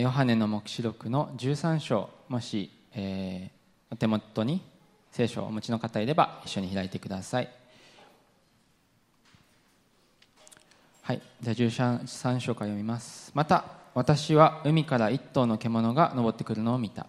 [0.00, 3.56] ヨハネの黙示録の13章もし、えー
[3.90, 4.62] お手元に
[5.12, 7.48] 聖書をお持ちの方いれば一緒に開いてください。
[11.02, 13.30] はいじゃあ13章から読みます。
[13.34, 13.64] また
[13.94, 17.06] 私は海から一頭の獣が登ってくるのを見た。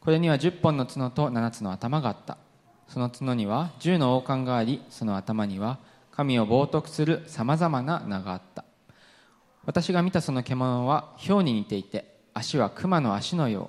[0.00, 2.38] これには10本の角と7つの頭があった。
[2.88, 5.78] その角には10の王冠がありその頭には
[6.12, 8.64] 神を冒涜するさまざまな名があった。
[9.66, 13.68] 私が見たその獣は豹に似ていて足は熊の足のよ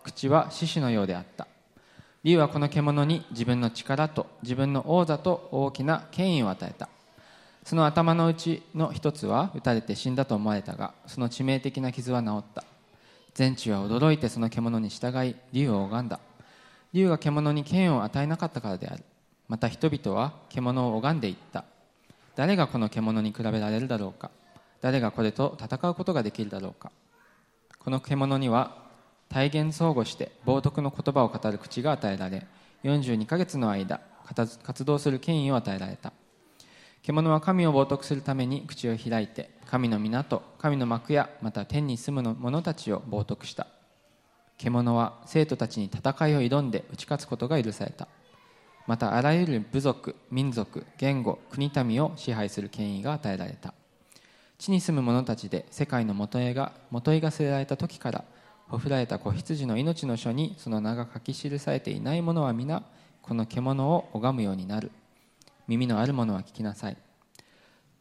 [0.00, 1.46] う口は獅子のようであった。
[2.24, 6.88] 竜はこの獣に自分の力と自分の王座と大きな権威を与えた。
[7.64, 12.64] その頭のうちの一つは撃たれて死んだと思われたがその致命的な傷は治った。
[13.34, 16.20] 全地は驚いてその獣に従い竜を拝んだ。
[16.92, 19.04] 竜が獣に権威を与えなかったからである。
[19.48, 21.64] また人々は獣を拝んでいった。
[22.36, 24.30] 誰がこの獣に比べられるだろうか。
[24.80, 26.92] 誰がこれと戦うことができるだろうか。
[27.78, 28.76] この獣には
[29.28, 32.46] 体現相互して冒涜の言葉を語る口が与えられ
[32.84, 34.00] 42ヶ月の間
[34.62, 36.12] 活動する権威を与えられた。
[37.02, 43.66] 獣は神を冒涜するために口を開いて神の港神の幕やまた天に住む者たちを冒涜した。
[44.58, 48.08] 獣は生徒たちに戦いを挑んで打ち勝つことが許された。
[48.86, 53.74] またあらゆる部族民族言語国民を支配する権威が与えられた。
[54.58, 58.24] 地に住む者たちで世界の元へが元へが据えられた時から
[58.68, 62.82] ほふられた子羊の命の書にその名が書き記されていない者は皆
[63.22, 64.90] この獣を拝むようになる。
[65.66, 66.96] 耳のある者は聞きなさい。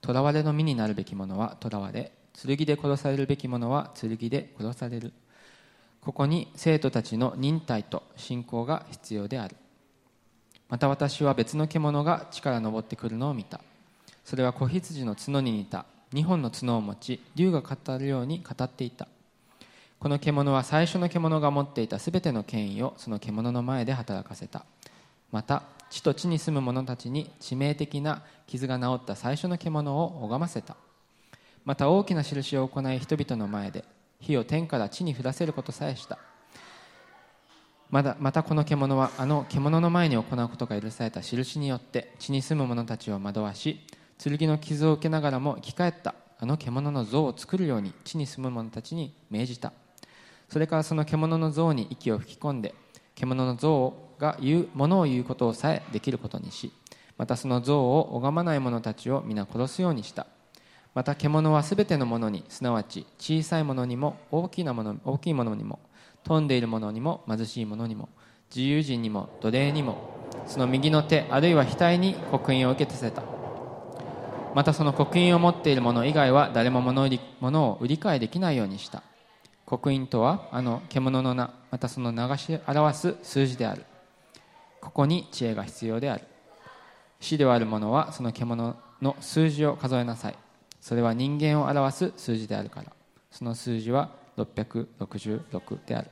[0.05, 2.13] 囚われの身になるべき者は囚われ。
[2.33, 5.11] 剣で殺されるべき者は剣で殺される。
[6.01, 9.57] ここに生徒たちの忍耐と信仰が必要である。
[10.69, 13.59] また私は別の獣が地から登ってくるのを見た。
[14.23, 15.85] それは子羊の角に似た。
[16.13, 19.07] 2本の角を持ち竜が語るように語っていた。
[19.99, 24.65] この獣は最初の獣が持っていたすべての権威をその獣の前で働かせた。
[25.31, 30.75] また地と地に住む者たちに致命的な傷が治った最初の獣を拝ませた。
[31.65, 33.83] また大きな印を行い人々の前で
[34.19, 36.17] 火を天から地に降らせることさえした。
[37.89, 43.79] まだまたこの獣はあの獣の前に行うことが許された印によって地に住む者たちを惑わし
[44.17, 46.15] 剣の傷を受けながらも生き返った。
[46.39, 49.73] あの獣の像を作るように地に住む者たちに命じた。
[50.49, 52.73] それからその獣の像に息を吹き込んで
[53.15, 56.71] 獣の像が言うものを言うことをさえできることにし
[57.17, 60.27] またその像を拝まない者たちを皆殺すようにした。
[60.93, 65.79] また獣はすべてのものにすなわち小さいものにも大きなもの大きいものにも
[66.23, 68.09] 飛んでいるものにも貧しいものにも
[68.49, 70.09] 自由人にも奴隷にも
[70.47, 73.36] その右の手あるいは額に刻印を受けさせた。
[74.57, 79.03] またその刻印を持っている者以外は誰も物を売り物を売り買いできないようにした。
[79.67, 83.85] 刻印とはあの獣の名またその名がし表す数字である。
[84.81, 86.23] ここに知恵が必要である。
[87.19, 90.35] 死ではある者はその獣の数字を数えなさい。
[90.81, 92.91] それは人間を表す数字であるから。
[93.29, 94.09] その数字は
[94.39, 96.09] 666である。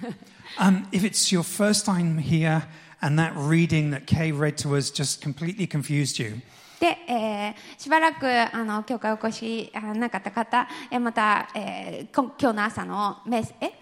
[0.58, 2.62] Um, if it's your first time here
[3.02, 6.40] and that reading that Kay read to us just completely confused you,
[6.80, 13.72] で、えーしばらくあの教会お越しあなかった方、えーまた、えー今日の朝のメッセえ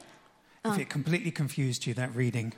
[0.64, 2.52] if it completely confused you, that reading,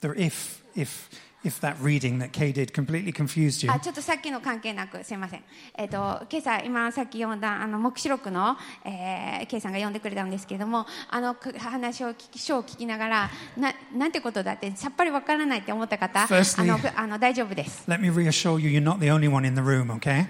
[0.00, 1.10] the if, if,
[1.46, 5.44] if that reading that Kay did completely confused you, あちょっとさっきの関係なくすいません、
[5.76, 5.96] えっと
[6.30, 19.92] 今朝今さっき読んだあの黙示録の、えー、K さんが読んでくれたんですけれどもあのく話を聞き書を聞きながらななんてことだってさっぱりわからないって思った方あ Firstly- のふあの大丈夫です let me reassure you, you're not the only one in the room,
[19.94, 20.26] okay?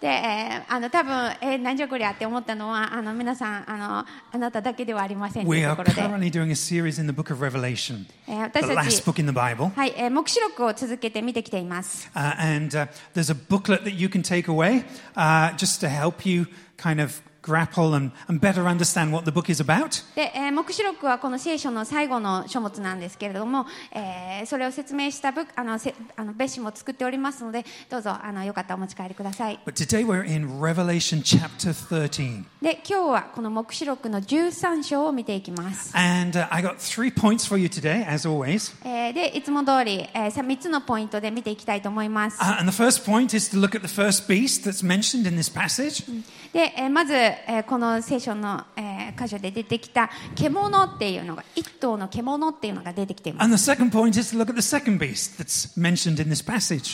[0.00, 9.20] で、えーあの多分、えー、何じゃこりゃって思ったのはあの皆さんあのあなただけではありませんと We are currently doing a series in the book of Revelation, the last book
[9.20, 9.70] in the Bible.
[9.74, 12.09] はい、えー、黙示録を続けて見てきています。
[12.13, 14.83] Uh, and uh, there's a booklet that you can take away
[15.15, 19.50] uh, just to help you kind of grapple and, and better understand what the book
[19.50, 20.02] is about.
[20.14, 29.58] で、えー、黙示録はこの聖書の最後の書物なんですけれども、えーそれを説明したブあのせあの別紙も作っておりますので、どうぞあのよかったらお持ち帰りください。
[29.64, 32.44] But today we're in Revelation chapter 13.
[32.60, 35.96] で、今日はこの黙示録の13章を見ていきます。
[35.96, 38.74] And uh, I got three points for you today, as always.
[38.86, 42.40] えーで、いつも通り、えー、さ3つのポイントで見ていきたいと思います。
[42.40, 45.52] Uh, and the first point is to look at the first beast that's mentioned in this
[45.52, 46.04] passage.
[46.52, 47.14] で、えーまず、
[47.46, 53.44] えー、この聖書の、え、箇所で出てきた獣っていうのが、一頭の獣っていうのが出てきています。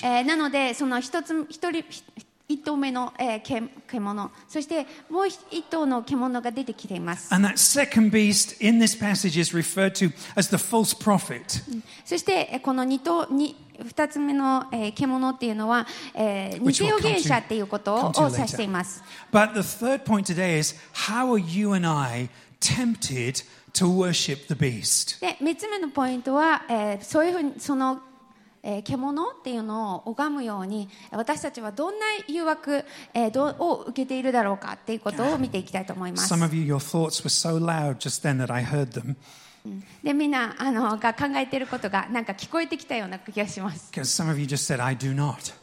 [0.05, 1.85] え、なので、その一つ、一人、
[2.49, 7.32] 一頭目の、え、け獣、そしてもう一頭の獣が出てきています。
[12.06, 19.02] そして、この二頭、二、二つ目の、えー獣っていうのは、えー、come 言 to- 者っていうことを指しています
[19.32, 20.75] But the third point today is
[21.08, 22.28] how are you and I
[22.60, 23.44] tempted
[23.75, 25.20] to worship the beast?
[25.20, 28.00] で3つ目のポイントは、えーそういうふうにその、
[28.62, 32.84] えー獣っていうのを拝むように私たちはどんな誘惑、
[33.14, 39.14] えーどうを受けているだろうかっていうことを見ていきたいと思います Some of you, your thoughts were so loud just then that I heard them
[40.03, 45.55] でみんなあのが考えていることがなんか聞こえてきたような気がします、because some of you just said, I do not.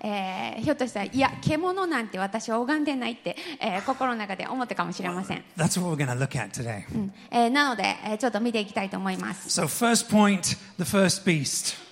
[0.00, 6.84] えーひょっとしたらいや獣なんて私は拝んでないって、えー心の中で思ったかもしれません、That's what we're going to look at today.
[6.94, 11.87] うんえーなので、えーちょっと見ていきたいと思います So, first point the first beast.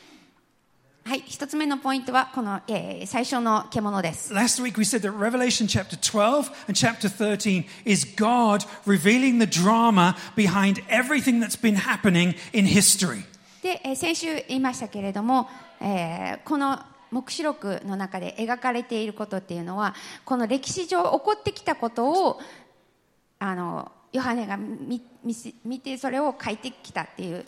[1.06, 9.38] はい一つ目のポイントはこの、えー最初の獣です Last week we said that Revelation chapter 12 and chapter 13 is God revealing
[9.38, 13.22] the drama behind everything that's been happening in history.
[13.62, 15.48] で、えー先週言いましたけれども、
[15.80, 16.80] えーこの
[17.12, 19.94] 黙示録の中で描かれていることっていうのは
[20.24, 22.40] この歴史上起こってきたことを
[23.38, 27.46] あのヨハネが見見せ見てそれを書いてきたっていう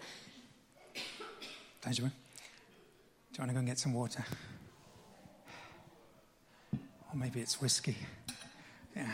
[1.83, 2.13] Benjamin,
[3.38, 4.24] do you want to go and get some water?
[6.74, 7.96] Or maybe it's whiskey.
[8.96, 9.08] Yeah.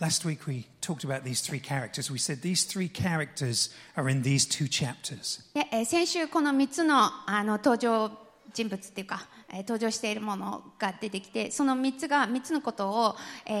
[0.00, 2.10] Last week we talked about these three characters.
[2.10, 3.68] We said these three characters
[3.98, 5.40] are in these two chapters.
[5.54, 8.10] で、えー先週この3つのあの登場
[8.54, 13.15] 人物っていうか、えー 登場しているものが出てきて、その3つが3つのことを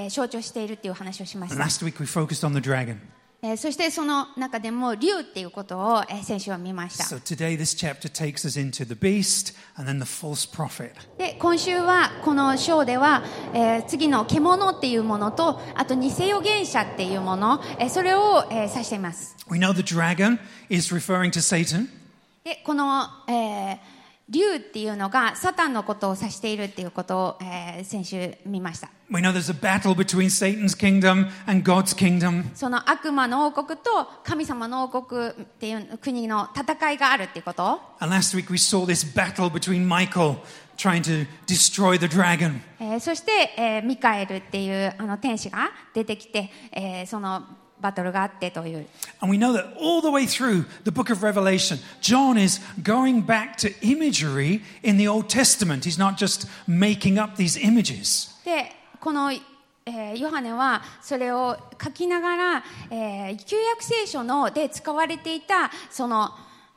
[0.09, 1.55] 象徴しているという話をしました。
[3.57, 7.05] そしてその中でも竜っていうことを先週は見ました。
[11.17, 13.23] で今週はこの章では、
[13.53, 19.35] えー、次の獣っていうものとあと偽予言者っていうもの、えー、それを、えー、指しています。
[22.43, 23.94] でこの、えー
[24.27, 32.45] 竜っていうのがサタンのことを指しているっていうことを、えー先週見ました We know there's a battle between Satan's kingdom and God's kingdom.
[32.55, 40.37] その悪魔の王国と神様の王国っていう国の戦いがあるっていうこと And last week we saw this battle between Michael
[40.75, 42.61] trying to destroy the dragon.
[42.79, 47.43] えーそして、えーミカエルっていうあの天使が出てきて、えーその
[47.79, 48.85] バトルがあってという
[49.21, 53.25] And we know that all the way through the book of Revelation, John is going
[53.25, 55.85] back to imagery in the Old Testament.
[55.85, 58.33] He's not just making up these images.
[58.43, 66.29] でこの、えーヨハネはそれを書きながら、えー旧約聖書ので使われていたその、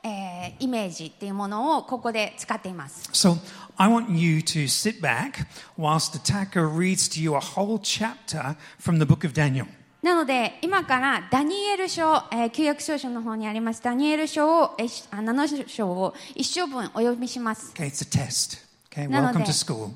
[0.02, 3.36] えーイメージっていうものをここで使っています So
[3.76, 5.46] I want you to sit back
[5.78, 9.66] whilst Ataka reads to you a whole chapter from the book of Daniel.
[10.02, 18.58] なので今からダニエル書、えー旧約聖書の方にありますダニエル書をえーしあ7章を一章分お読みします、Okay, it's a test.
[18.90, 19.90] Okay, welcome to school.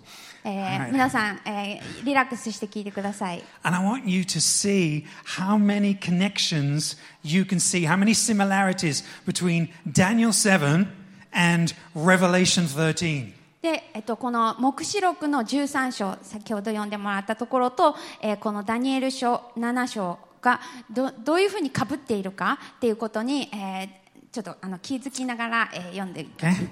[0.45, 0.93] えー Alright.
[0.93, 5.05] 皆さん、えーリラックスして聞いてください And I want you to see
[5.37, 10.89] how many connections you can see, how many similarities between Daniel 7
[11.33, 13.35] and Revelation 13.
[13.63, 24.03] で、えっと、この黙示録の13章先ほど読んでもらったところと、えー、このダニエル書7章がど,どういうふうにかぶっているかっていうことに、えー
[24.33, 26.63] ちょっとあの気づきながら、えー、読んでいきます。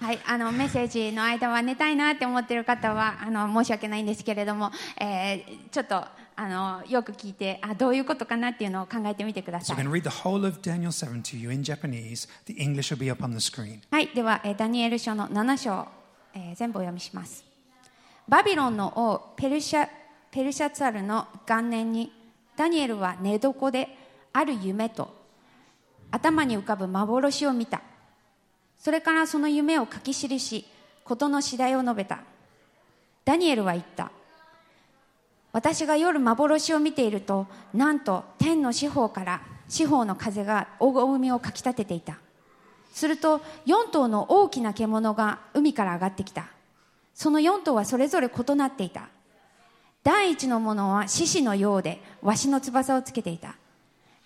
[0.00, 6.02] はい、あのメッセージの間は寝たいなって思ってる方はあの申し訳ないんですけれども、えー、ちょっと。
[6.38, 12.28] あのよく聞いてあどういうことかなっていうのを考えてみてくだ So さい going to read the whole of Daniel 7 to you in Japanese.
[12.44, 13.80] The English will be up on the screen.
[13.90, 15.86] はい、では、えーダニエル書の7章、
[16.34, 17.44] えー全部お読みします。
[18.28, 19.88] バビロンの王ペルシャ
[20.30, 22.12] ペルシャツァルの元年に
[22.56, 23.88] ダニエルは寝床で
[24.32, 25.14] ある夢と
[26.10, 27.80] 頭に浮かぶ幻を見た。
[28.78, 30.66] それからその夢を書き記し、
[31.04, 32.20] 事の次第を述べた。
[33.24, 34.10] ダニエルは言った。
[35.56, 42.18] 私が夜幻を見ていると、なんと天の四方から四方の風が大海をかき立てていた。
[42.92, 46.44] すると4頭の大きな獣が海から上がってきた。
[47.14, 49.08] その4頭はそれぞれ異なっていた。
[50.04, 53.56] 第一のものは獅子のようでわしの翼をつけていた。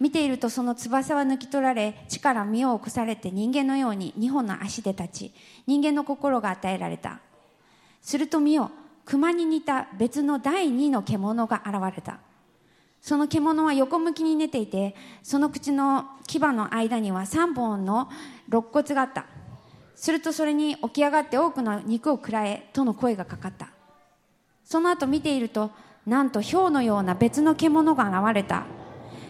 [0.01, 5.35] 見ているとその翼は抜き取られ地から身を起こされて人間のように2本の足で立ち
[5.69, 7.21] 人間の心が与えられた。
[8.03, 8.73] すると見よ
[9.11, 12.21] 熊に似た別の第二の獣が現れた。
[13.01, 18.09] その獣は横向きに寝ていてその口の牙の間には3本の
[18.49, 19.27] 肋骨があった。
[19.97, 23.71] するとそれに起き上がって多くの肉を食らえとの声がかかった。
[24.65, 25.73] その後見ていると
[26.07, 28.65] なんと豹のような別の獣が現れた。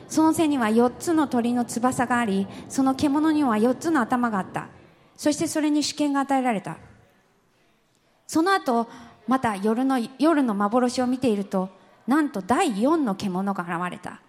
[0.08, 4.68] その背には4つの鳥の翼がありその獣には4つの頭があった。
[5.16, 6.76] そしてそれに主権が与えられた。
[8.26, 8.86] その後
[9.30, 11.68] また夜の夜の幻を見ていると
[12.08, 14.20] なんと第4の獣が現れた。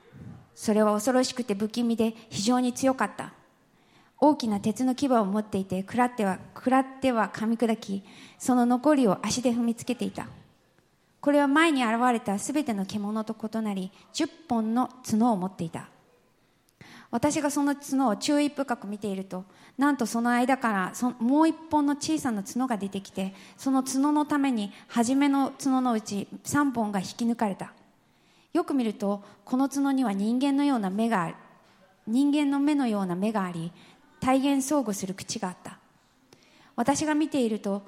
[0.53, 3.33] それは恐ろしくて不気味で非常に強かった。
[4.19, 8.03] 大きな鉄の牙を持っていて食らっては食らっては噛み砕き
[8.37, 10.27] その残りを足で踏みつけていた。
[11.19, 15.89] これは前に現れたすべての獣と異なり10本の角を持っていた。
[17.11, 19.43] 私がその角を注意深く見ていると
[19.77, 27.73] なんとその間からそもう一本の小さな角が出てきてその角のために初めの角のうち3本が引き抜かれた。
[28.53, 31.35] よく見るとこの角には人間のような目がある
[32.07, 33.71] 人間の目のような目があり
[34.19, 35.77] 体現相互する口があった。
[36.75, 37.83] 私が見ていると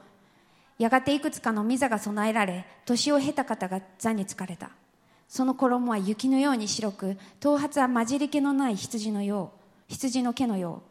[0.78, 4.72] やがていくつかの御座が備えられ年を経た方が座に疲れた。
[5.34, 10.84] その衣は雪のように白く頭髪は混じり気のない羊のよう羊の毛のよ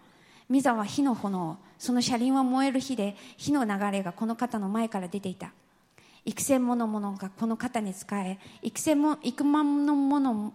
[0.50, 0.52] う。
[0.52, 5.52] 御座は火の炎その車輪は燃える火で火の流れがこの方の前から出ていた。
[6.24, 10.52] 幾千ものものがこの方に使え幾千も幾万のもの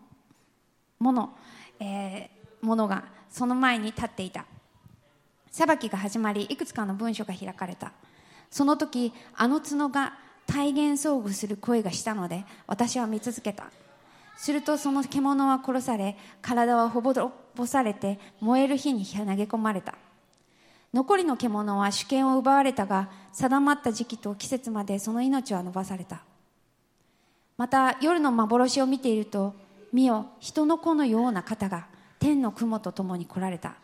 [0.99, 1.29] もの、
[1.79, 4.43] えー、ものがその前に立っていた。
[5.49, 7.93] 裁きが始まりいくつかの文書が開かれた。
[8.51, 13.65] その時あの角が体現相互する声がしたので私は見続けた。
[14.37, 17.13] するとその獣は殺され体はほぼ
[17.55, 19.95] ぼされて燃える火に投げ込まれた。
[20.93, 26.23] 残りの獣は主権を奪われたが定まった時期と季節までその命は伸ばされた。
[27.57, 29.53] また夜の幻を見ていると
[29.91, 31.87] 見よ人の子のような方が
[32.19, 33.75] 天の雲と共に来られた。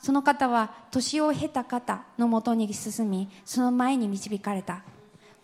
[0.00, 4.82] その方は年を経た方のもとに進みその前に導かれた。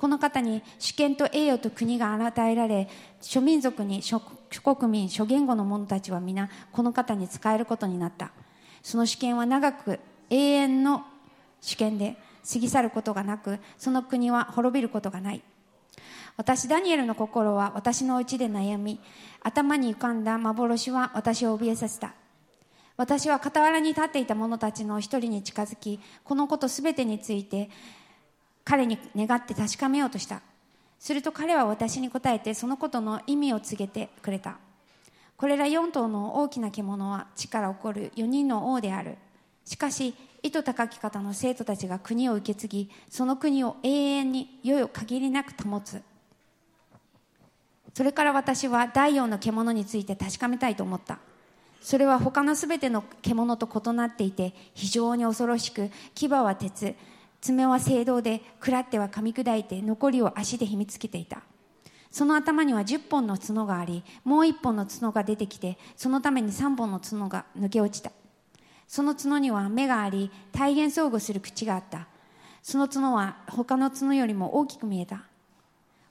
[0.04, 2.90] この方に主権と栄誉と国が与えられ
[3.22, 8.30] 諸民族に諸国民諸言語の者たちは皆この方に仕えることになった。
[8.82, 11.06] その主権は長く永遠の
[11.62, 15.42] 主権で過ぎ去ることがなくその国は滅びることがない。
[16.36, 19.00] 私ダニエルの心は私のうちで悩み
[19.42, 22.12] 頭に浮かんだ幻は私を怯えさせた。
[22.98, 27.70] 私は傍らに立っていた者たちの一人に近づきこのことすべてについて
[28.64, 30.40] 彼に願って確かめようとした。
[30.98, 34.56] すると彼は私に答えてそのことの意味を告げてくれた。
[35.36, 39.16] これら4頭の大きな獣は地から起こる4人の王である。
[39.64, 46.02] しかし意図高き方の生徒たちが国を受け継ぎその国を永遠に世よ限りなく保つ。
[47.94, 51.18] それから私は第4の獣について確かめたいと思った。
[51.80, 56.94] それは他のすべての獣と異なっていて非常に恐ろしく牙は鉄。
[57.44, 61.42] 爪は青銅で食らっては噛み砕いて残りを足で秘密つけていた。
[62.10, 68.12] その頭には10本の角がありもう1本の角が出てきてそのために3本の角が抜け落ちた。
[68.88, 72.06] その角には目があり体現相互する口があった。
[72.62, 75.24] その角は他の角よりも大きく見えた。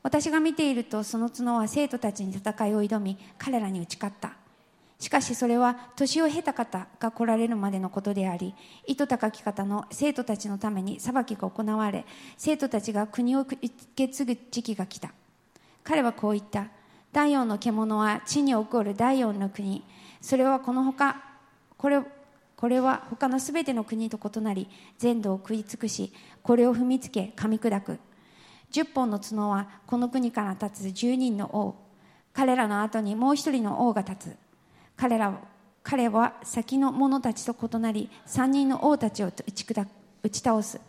[0.04, 4.34] 私が見ているとその角は生徒たちに戦いを挑み彼らに打ち勝った。
[5.04, 8.56] しかしそれは年を経た方が来られるまでのことであり
[8.88, 12.06] 意図高き方の生徒たちのために裁きが行われ
[12.38, 13.58] 生徒たちが国を受
[13.98, 15.12] け継ぐ時期が来た。
[15.84, 16.68] 彼はこう言った。
[17.12, 19.84] 第四の獣は地に起こる第四の国。
[20.22, 21.22] それはこのほか
[21.78, 22.02] これ
[22.56, 24.70] これは他のすべての国と異なり
[25.00, 28.00] 全土を食い尽くしこれを踏みつけ噛み砕く。
[28.72, 31.76] 10本の角はこの国から立つ10人の王。
[32.32, 34.43] 彼らの後にもう一人の王が立つ。
[34.96, 35.40] 彼ら
[35.84, 39.66] 彼は先の者たちと異なり3人の王たちを打ち
[40.24, 40.80] 打ち倒す。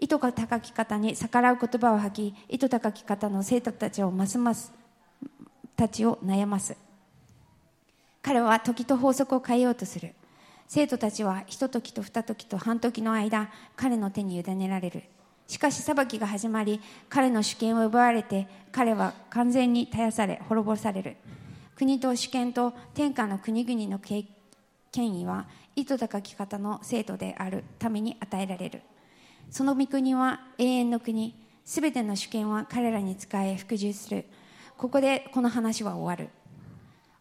[0.00, 4.72] 意図が高き方に逆らう言葉を吐き意図高き方の生徒たちをますます
[5.74, 6.76] たちを悩ます。
[8.22, 10.14] 彼は時と法則を変えようとする。
[10.66, 15.02] 生徒たちはひと時と二時と半時の間彼の手に委ねられる。
[15.46, 21.16] しかし裁きが始まり彼の主権を奪われて彼は完全に絶やされ滅ぼされる。
[21.78, 28.82] 国と主権と天下の国々の権威は意図高き方の生徒であるために与えられる。
[29.48, 31.36] その御国は永遠の国。
[31.64, 34.24] すべての主権は彼らに仕え服従する。
[34.76, 36.30] ここでこの話は終わる。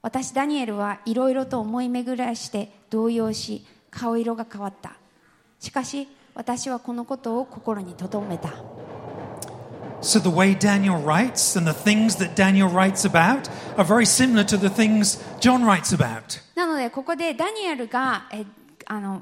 [0.01, 4.97] 私ダニエルはいろいろと思い巡らして動揺し顔色が変わった。
[5.59, 8.53] しかし私はこのことを心に留めた。
[10.07, 14.55] So the way Daniel writes and the things that Daniel writes about are very similar to
[14.55, 16.39] the things John writes about.
[16.55, 18.45] なのでここでダニエルがえ
[18.85, 19.21] あの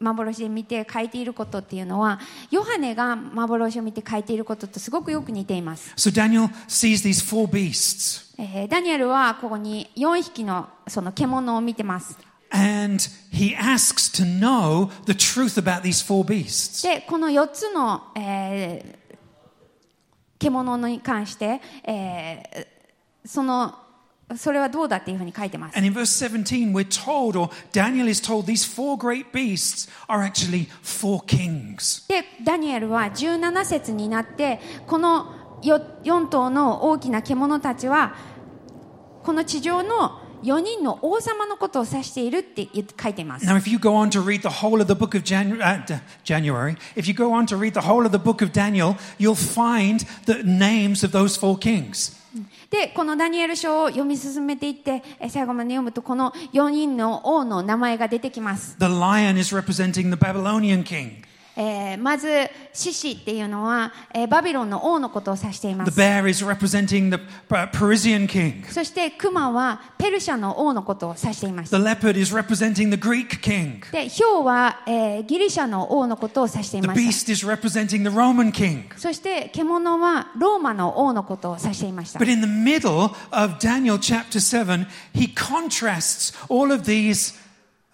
[0.00, 2.18] 幻で見て書いていることっていうのは
[2.50, 12.18] ヨハネが幻を見て書いていることとすごくよく似ています、So Daniel sees these four beasts えーダニエルはここに4匹のその獣を見てます
[12.50, 16.82] and he asks to know the truth about these four beasts.
[16.82, 18.99] でこの4つの、えー
[20.40, 22.80] 獣に関して、えー
[23.24, 23.74] その
[24.36, 30.22] それはどうだっていうふうに書いてます And in verse 17, we're told, or Daniel is told, these four great beasts are
[30.22, 32.06] actually four kings.
[32.08, 38.14] でダニエルは17節になってこの 4, 頭の大きな獣たちは
[39.24, 42.68] この地上の4人の王様のことを指しているって
[43.00, 43.46] 書いています。
[52.70, 58.76] で、このダニエル書を読み進めていって、最後まで読むと、この4人の王の名前が出てきます。
[58.78, 61.24] The lion is representing the Babylonian king.
[61.56, 62.28] えーまず
[62.72, 68.64] 獅子っていうのは、えーバビロンの王のことを指していま The す bear is representing the uh, Parisian king.
[68.70, 73.80] そしてクマはペルシャの王のことを指していまし The た leopard is representing the Greek king.
[73.92, 78.84] でヒョウは、えーギリシャの王のことを指してい The ました beast is representing the Roman king.
[78.96, 82.18] そして獣はローマの王のことを指していました。
[82.20, 87.34] But in the middle of Daniel chapter 7, he contrasts all of these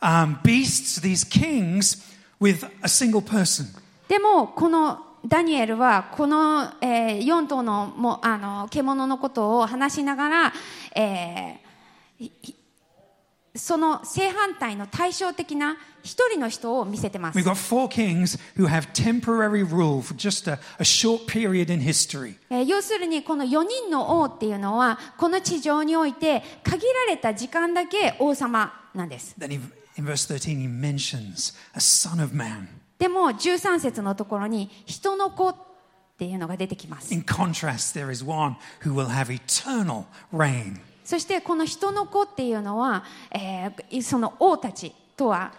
[0.02, 2.02] um, beasts, these kings,
[2.40, 3.66] with a single person.
[4.08, 10.52] でも、このダニエルは、この、え4頭のもあの獣のことを話しながら、
[10.94, 12.54] えー
[13.58, 17.44] その正反対の対照的な一人の人を見せてます We've。
[17.44, 22.36] got four kings who have temporary rule for just a, a short period in history.
[22.50, 29.58] えー要するにこの4人の王っていうのはこの地上において限られた時間だけ王様なんです Then
[32.98, 35.56] でも13節のところに人の子っ
[36.18, 37.14] ていうのが出てきます。
[41.04, 43.04] そしてこの人の子っていうのは、
[44.02, 45.52] その王たちとは、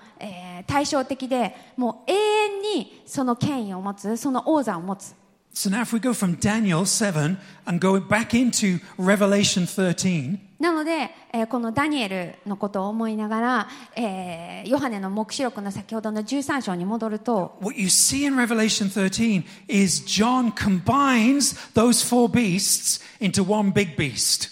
[0.66, 5.16] 対照的でもう永遠にその権威を持つその王座を持つ。
[5.54, 10.47] So now if we go from Daniel 7 and go back into Revelation 13.
[10.60, 23.72] なので、えーこのダニエルのことを思いながら、えーヨハネの黙示録の先ほどの13章に戻ると what you see in Revelation 13 is John combines those four beasts into one
[23.72, 24.50] big beast.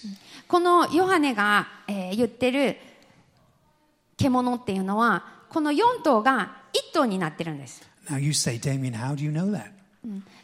[0.47, 2.77] このヨハネが、えー言ってる
[4.17, 6.57] 獣っていうのはこの4頭が
[6.91, 9.71] 1頭になってるんです、Now, you say, Damien, how do you know that?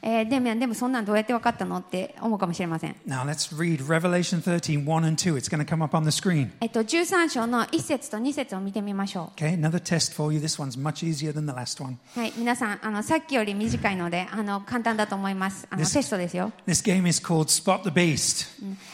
[0.04, 5.36] えーでもでもそんなんどうやって分かったのって思うかもしれません Now, let's read Revelation 13 1 and 2.
[5.38, 6.50] It's going to come up on the screen.
[6.62, 10.40] えっと、13章の1節と2節を見てみましょ Okay, another test for you.
[10.40, 11.98] This one's much easier than the last one.
[12.16, 12.20] う。
[12.20, 15.68] はい、皆さん、あの、さっきより短いので、あの、簡単だと思います。
[15.70, 16.52] あの、This- テストですよ。
[16.66, 18.48] This game is called Spot the Beast,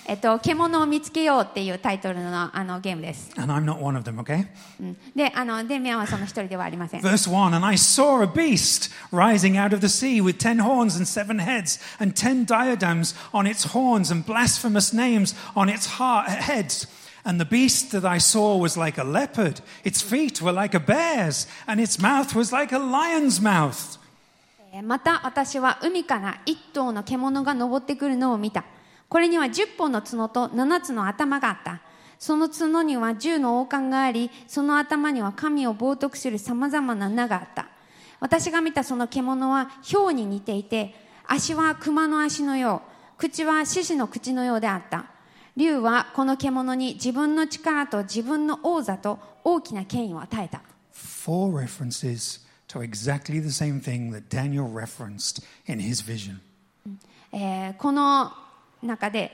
[0.06, 3.32] えっと、獣を見つけようっていうタイトルの、あの、ゲームです。
[3.38, 4.48] and I'm not one of them, okay?
[4.82, 7.02] うんで、あの、デミアンはその一人ではありません。
[7.02, 11.07] Verse 1 And I saw a beast rising out of the sea with ten horns and
[11.07, 16.87] seven heads, and ten diadems on its horns, and blasphemous names on its ha- heads.
[17.25, 20.81] And the beast that I saw was like a leopard, its feet were like a
[20.81, 23.99] bear's, and its mouth was like a lion's mouth.
[24.75, 28.65] えーまた、私は海から一頭の獣が登ってくるのを見た。
[29.09, 31.81] これには10本の角と7つの頭があった。
[32.19, 37.67] その角には10の王冠があり、その頭には神を冒涜する様々な名があった。
[38.20, 40.96] 私が見たその獣は豹に似ていて、
[41.28, 42.82] 足は熊の足のよ
[43.16, 45.06] う、口は獅子の口のようであった。
[45.56, 50.62] 竜はこの獣に自分の力と自分の王座と大きな権威を与えた。
[50.94, 56.38] Four references to exactly the same thing that Daniel referenced in his vision.
[57.32, 58.32] えーこの
[58.84, 59.32] 中で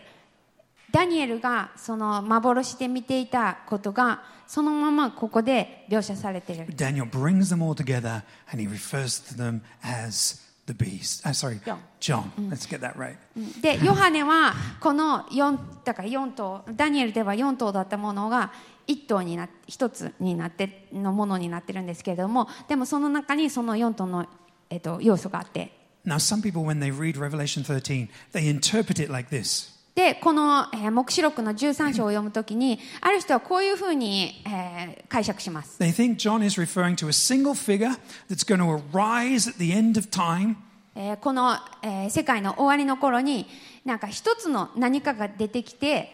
[0.93, 11.25] ダニエルがその幻で見ていたことがそのままここで描写されている Daniel brings them all together and he refers to them as the beast.
[11.25, 11.79] Uh, sorry, John.
[11.99, 12.31] John.
[12.47, 13.17] Let's get that right.
[13.59, 18.53] でヨハネはこの4だから4頭ダニエルでは4頭だったものが
[18.87, 24.27] 1頭にな1つになってのものになってるんですけれどもでもその中にその4頭の、
[24.69, 25.71] えっと要素があって
[26.05, 35.89] Now, some people, when they read Revelation 13, they interpret it like this でこの、えー黙示録の13章を読むときにある人はこういうふうに、えー解釈します They
[35.93, 37.91] think John is referring to a single figure
[38.29, 40.55] that's going to arise at the end of time.
[40.95, 43.45] えーこの、えー世界の終わりの頃に
[43.85, 46.09] なんか一つの何かが出てきて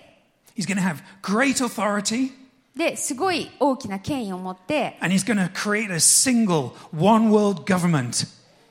[0.57, 2.31] He's going to have great authority
[2.75, 8.27] ですごい大きな権威を持って and he's going to create a single one world government.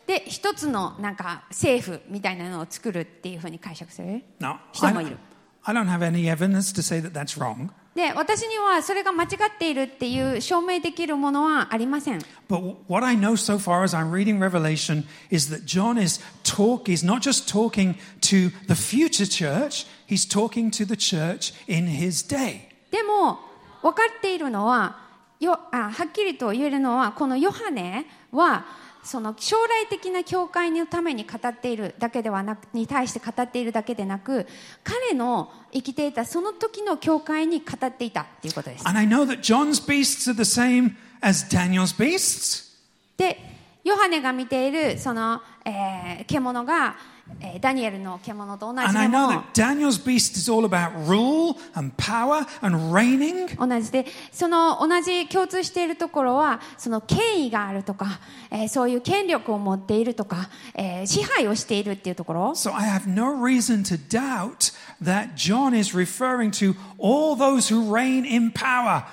[0.09, 4.25] で一つのなんか政府みたいなのを作るっていうふうに解釈する
[4.73, 5.19] 人もいる
[5.63, 13.33] I, don't have any evidence to say that that's wrong, で私にはそれが間違っているっていう証明できるものはありません but what I know
[13.33, 17.97] so far as I'm reading Revelation is that John is talk he's not just talking
[18.23, 22.63] to the future church, he's talking to the church in his day.
[22.91, 23.41] でも
[23.83, 24.97] 分かっているのは
[25.39, 28.65] よあはっきりと言えるのはこのヨハネは
[29.09, 34.47] その将来的な教会のために語っているだけではなくに対して語っているだけでなく
[34.85, 42.69] 彼の生きていたその時の教会に語っていたということです And I know that John's beasts are the same as Daniel's beasts.
[43.17, 43.39] で
[43.83, 47.18] ヨハネが見ているその、えー獣が、えー
[47.61, 53.57] ダニエルの獣と同じでも Daniel's beast is all about rule and power and reigning.
[53.57, 58.19] 同じでその同じ共通しているところはその権威があるとか、
[58.51, 67.93] えーそういう権力を持っているとか、えー支配をしているっていうところ So I have no reason to doubt that John is referring to all those who
[67.93, 69.05] reign in power.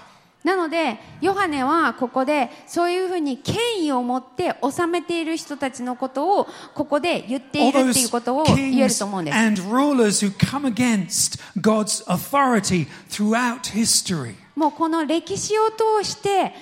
[0.46, 14.36] なのでヨハネはここでそういうふうに権威を持って治めている人たちのことをここで言っているっていうことを言えると思うんです and rulers who come against God's authority throughout history.
[14.56, 16.54] もうこの歴史を通して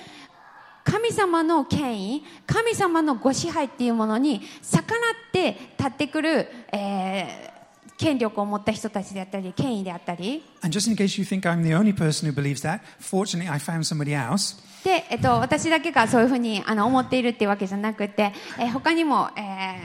[0.82, 7.53] 神様の権威神様のご支配っていうものに逆らって立ってくる、えー
[7.96, 13.58] 権力を持った人たちであったり権威であったり And just in case you think I'm the only person who believes that, fortunately I
[13.58, 14.56] found somebody else.
[14.84, 19.40] で、えっと、私だけがそういうふうにあの思っているっていうわけじゃなくて、えー他にも、え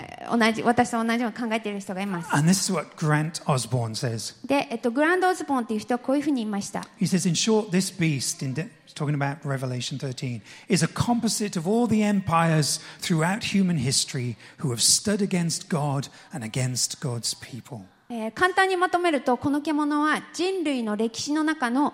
[0.05, 4.35] ー同じ私と同じように考えている人がいます And this is what Grant Osborne says.
[4.45, 8.53] で、えっと、グランド・オズボンっていう人はこういうふうに言いました He says, in short, this beast, in
[8.93, 14.69] talking about Revelation 13, is a composite of all the empires throughout human history who
[14.69, 17.85] have stood against God and against God's people.
[18.11, 21.93] えー簡単にまとめるとこの獣は人類の歴史の中の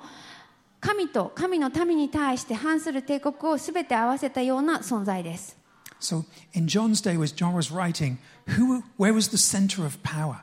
[0.79, 5.57] 神と神の民に対して反する帝国を全て合わせたような存在です
[5.99, 6.23] So
[6.53, 8.17] in John's day, as John was writing,
[8.57, 10.37] who, where was the center of power?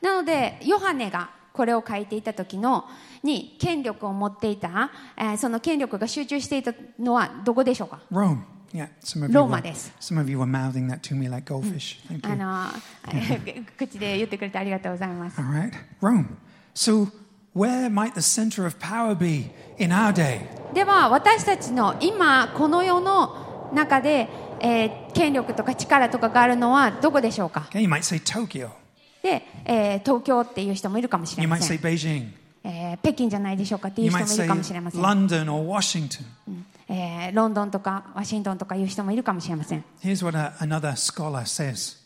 [0.00, 2.84] なのでヨハネがこれを書いていた時の
[3.22, 8.38] に権力を持っていた、えーその権力が集中していたのはどこでしょうか？Rome.
[8.74, 9.92] Yeah, some of you, were, Roma です。
[10.00, 11.98] some of you were mouthing that to me like goldfish.
[12.08, 12.36] Thank あ you.
[12.36, 16.26] の口で言ってくれてありがとうございます All right, Rome.
[16.74, 17.08] So
[17.54, 20.40] where might the center of power be in our day?
[20.72, 24.28] では私たちの今この世の中で、
[24.60, 28.70] えー権力とか力とかがあるのはどこでしょうか Okay, you might say Tokyo.
[29.22, 32.28] で、えー東京っていう人もいるかもしれ You ま might せ say ん、Beijing.
[32.92, 35.00] えー、北京じゃないでしょうかっていう人もいるかもしれません。
[35.00, 36.24] London or Washington.
[36.88, 39.84] えー、ロンドンとかワシントンとかいう人もいるかもしれません。
[40.02, 42.02] Here's what a, another scholar says.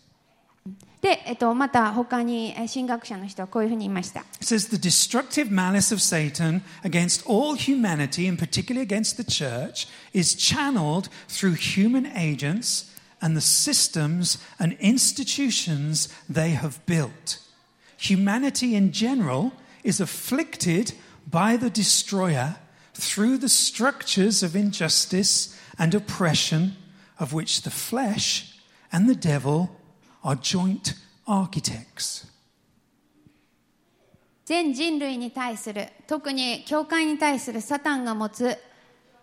[1.01, 4.25] で、えっと、また他に神学者の人はこういうふうに言いました。
[4.41, 11.09] It the destructive malice of Satan against all humanity, and particularly against the church, is channeled
[11.29, 17.41] through human agents and the systems and institutions they have built.
[17.99, 19.53] Humanity in general
[19.86, 20.94] is afflicted
[21.30, 22.56] by the destroyer
[22.94, 26.74] through the structures of injustice and oppression
[27.20, 28.60] of which the flesh
[28.92, 29.70] and the devil
[30.24, 30.96] are joint
[31.28, 32.28] architects.
[34.46, 38.58] 全人類に対する特に教会に対するサタンが持つ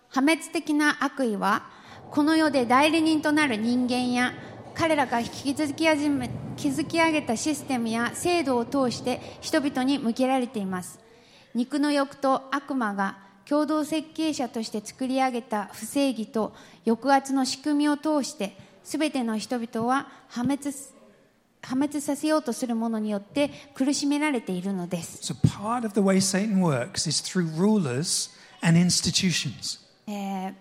[0.09, 1.67] 破滅的な悪意は
[2.11, 4.33] この世で代理人となる人間や
[4.76, 11.00] 彼らが築き始め築き上げたシステムや制度を通して人々に向けられています
[11.54, 16.54] 肉の欲と悪魔が共同設計者として作り上げた不正義と
[16.86, 20.94] 抑圧の仕組みを通して全ての人々は破滅す
[21.62, 28.32] 破滅させようとするものによって苦しめられているのです So part of the way Satan works is through rulers
[28.62, 29.80] and institutions.
[30.08, 30.54] えー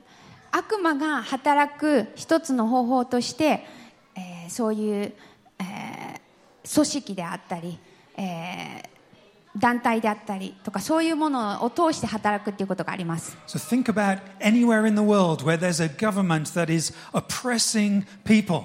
[0.55, 3.65] 悪魔が働く一つの方法として、
[4.43, 5.13] えーそういう、
[5.59, 6.23] えー
[6.75, 7.79] 組織であったり、
[8.17, 8.93] えー
[9.55, 18.63] 団体であったりとかそういうものを通して働くっていうことがあります So think about anywhere in the world where there's a government that is oppressing people.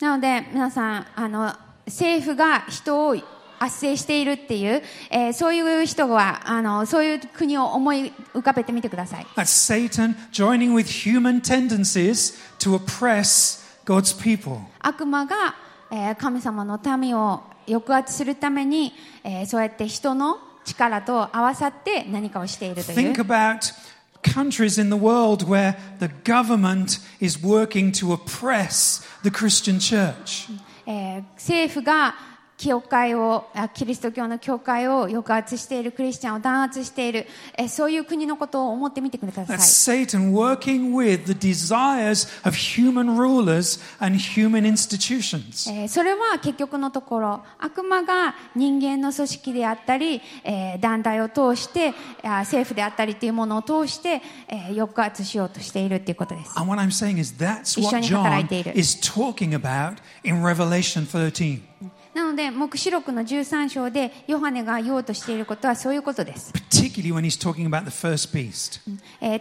[0.00, 1.52] なので皆さんあの
[1.84, 3.24] 政府が人を圧
[3.58, 13.61] 政しているっていう、えーそういう人はあのそういう国を思い浮かべてみてください That's Satan joining with human tendencies to oppress
[13.92, 14.58] God's people.
[14.80, 15.54] 悪魔が、
[15.90, 23.74] えー神様の民を抑圧するために、えーそうやって人の力と合わさって何かをしているという Think about
[24.22, 30.48] countries in the world where the government is working to oppress the Christian church.
[30.86, 32.14] えー政府が
[32.62, 37.26] 教会をあキリスト教の教会を抑圧しているクリスチャンを弾圧している、
[37.58, 45.68] えーそういう国のことを思ってみてください Satan working with the desires of human rulers and human institutions.
[45.72, 56.52] えーそれは結局のところ悪魔が人間の組織であったり、えー団体を通してあ政府であったりというものを通して、えー抑圧しようとしているということです。
[56.56, 58.78] And what I'm saying is that's 一緒 what に働い John ている。
[58.78, 61.71] is talking about in Revelation 13.
[62.14, 66.52] なので、黙示録の13章で、ヨハネが言おうとしていることはそういうことです。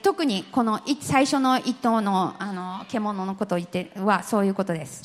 [0.03, 5.01] 特にこの最初の一頭の,あの獣のことを言ってはそういうことです。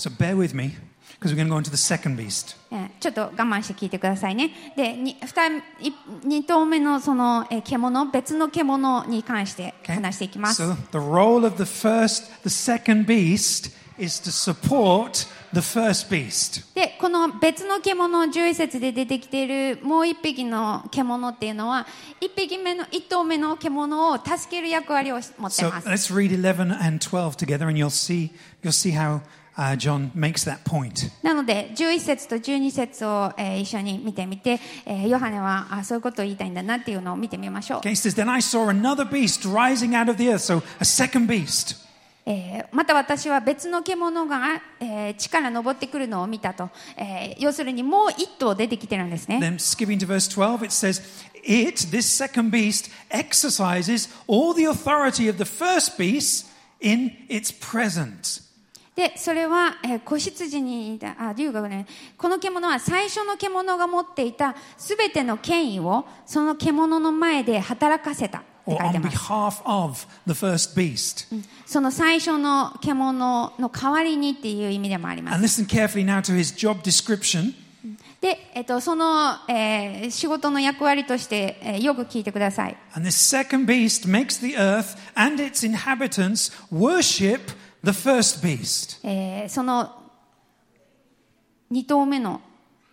[3.00, 4.50] ちょっと我慢して聞いてくださいね。
[4.76, 10.62] で、2頭目のその獣、別の獣に関して話していきます。
[15.52, 16.74] the first beast.
[16.74, 21.86] で、この別の獣、11節で出てきているもう一匹の獣っていうのは、
[22.20, 25.64] 一匹目の一頭目の獣を助ける役割を持っています。
[25.64, 28.30] So, let's read 11 and 12 together and you'll see,
[28.62, 29.20] you'll see how
[29.58, 31.10] Uh, John makes that point.
[31.22, 37.80] なので、11節と12節を、えー、一緒に見てみて、えー、ヨハネはあそういうことを言いたいんだなっていうのを見てみましょう。
[37.80, 38.14] Okay, says,
[42.28, 49.38] えー、また私は別の獣が、えー、地から登ってくるのを見たと、えー、要するにもう一頭出てきてるんですね。
[58.96, 61.86] で、それは、えー、子羊に、あ、竜がね、
[62.16, 68.42] この獣は最初の獣が持っていたすべての権威をその獣の前で働かせた。
[68.74, 69.16] って書いてます。
[69.16, 71.26] behalf of the first beast.
[71.66, 75.64] その最初の獣の代わりにっていう意味でもあります.
[78.20, 82.76] で、えっと、その、えー仕事の役割として、えーよく聞いてください。
[82.94, 87.40] And this second beast makes the earth and its inhabitants worship
[87.84, 88.98] the first beast.
[89.06, 90.02] えーその
[91.70, 92.40] 2頭目の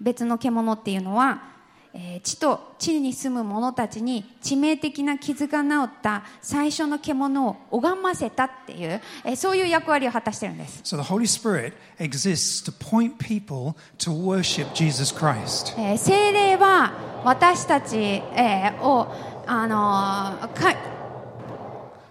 [0.02, 1.53] 別の獣っていうのは、
[1.94, 10.82] えー地と地に住む者たちに致命的な傷が治った最初の獣を拝ませたっていう、えーそういう役割を果たしてるんです。
[10.84, 15.80] So the Holy Spirit exists to point people to worship Jesus Christ.
[15.80, 19.08] えー精霊は私たち、えーを、
[19.46, 20.93] あのーか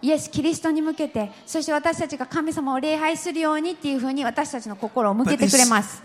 [0.03, 6.03] イエス・キリストに向けてそして私たちが神様を礼拝するようにっていうふうに私たちの心を向けてくれます。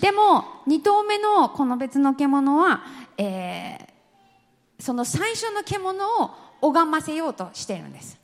[0.00, 2.82] でも、2頭目のこの別の獣は、
[3.18, 3.78] え、
[4.78, 6.30] その最初の獣を
[6.60, 8.16] 拝ませようとしているんです。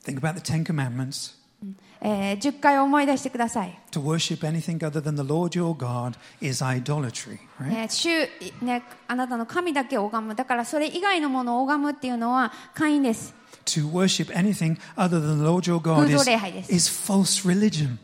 [2.01, 7.83] えー10回思い出してください、To worship anything other than the Lord your God is idolatry, right?
[7.83, 13.35] えー主ね、あなたの神だけを拝むだからそれ以外のものを拝むっていうのは会員です
[13.67, 17.99] To worship anything other than the Lord your God is, is false religion.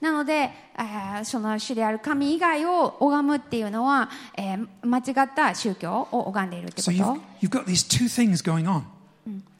[0.00, 8.84] なので、えーその主である神以外を拝むっていうのは、えー間違った宗教を拝んでいるってこ So と you've, you've got these two things going on.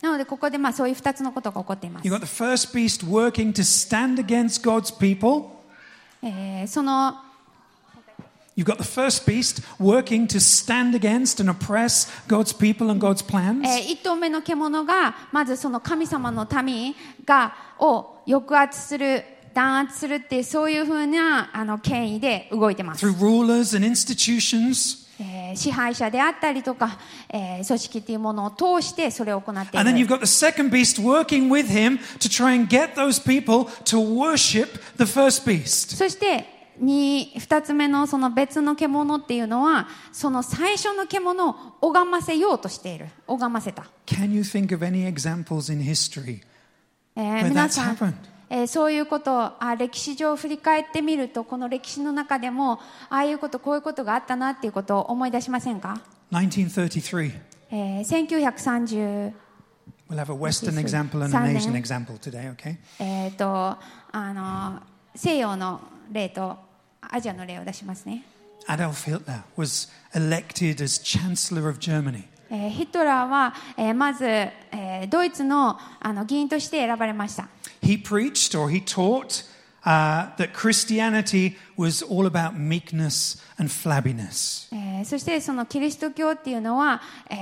[0.01, 5.51] なのでここでまあそういう2つのことが起こっています You've got the first beast working to stand against God's people.
[6.23, 7.15] えーその
[8.57, 13.25] You've got the first beast working to stand against and oppress God's people and God's
[13.25, 13.67] plans.
[13.67, 25.10] えー一頭目の獣がまずその神様の民がを抑圧する弾圧するっていうそういうふうなあの権威で動いてます、through rulers and institutions.
[25.21, 32.69] えー支配者であったりとか、えー組織っていうものを通してそれを行ってい And then you've る got the second beast working with him to try and
[32.69, 35.95] get those people to worship the first beast.
[35.97, 36.47] そして
[36.79, 46.41] に二つ目のその別の獣っていうのはその最初の獣を拝ませようとしている拝ませた Can you think of any examples in history
[47.17, 48.15] えー where 皆 that's さん happened?
[48.53, 52.75] えーそういうことをあ歴史上振り返ってみるとこの歴史の中でも
[53.09, 56.01] ああいうことこういうことがあったなっていうことを思い出しませんか、
[56.33, 57.33] 1933.
[57.71, 59.33] えー1933
[60.11, 60.81] We'll have a Western Yes, sir.
[60.81, 61.77] example and an Asian Silent.
[61.79, 62.77] example today, okay?
[62.99, 63.47] えー、と
[64.13, 64.81] あの
[65.15, 66.57] 西洋の例と
[67.01, 68.25] アジアの例を出しますね、
[68.67, 72.25] Adolf Hitler was elected as Chancellor of Germany.
[72.51, 77.49] えーヒトラーは、えーまず、えードイツのあの議員として選ばれました、
[77.82, 79.44] He preached or he taught
[79.86, 84.68] uh, that Christianity was all about meekness and flabbiness.
[84.74, 87.36] えーそしてそのキリスト教っていうのは、え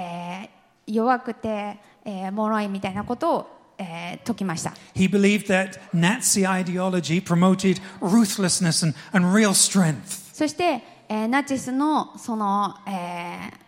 [0.45, 0.49] ー
[0.85, 3.47] 弱くて、えー脆いみたいなことを、
[3.77, 10.33] えー説きました He believed that Nazi ideology promoted ruthlessness and, and real strength.
[10.33, 13.63] そして、えーナチスのその、えー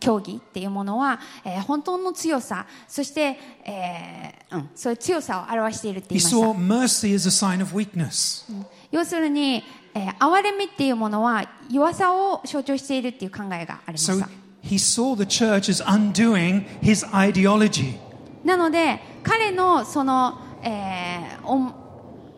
[0.00, 8.44] 教義っていうものは、えー本当の強さそして、えーうん、そういう強さを表しているって言 He いました saw mercy as a sign of weakness.
[8.90, 9.62] 要するに、
[9.94, 14.28] えー憐れみっていうものは弱さを象徴しているっていう考えがありまし So た
[14.62, 17.98] he saw the church as undoing his ideology.
[18.44, 21.80] なので彼のその、えーお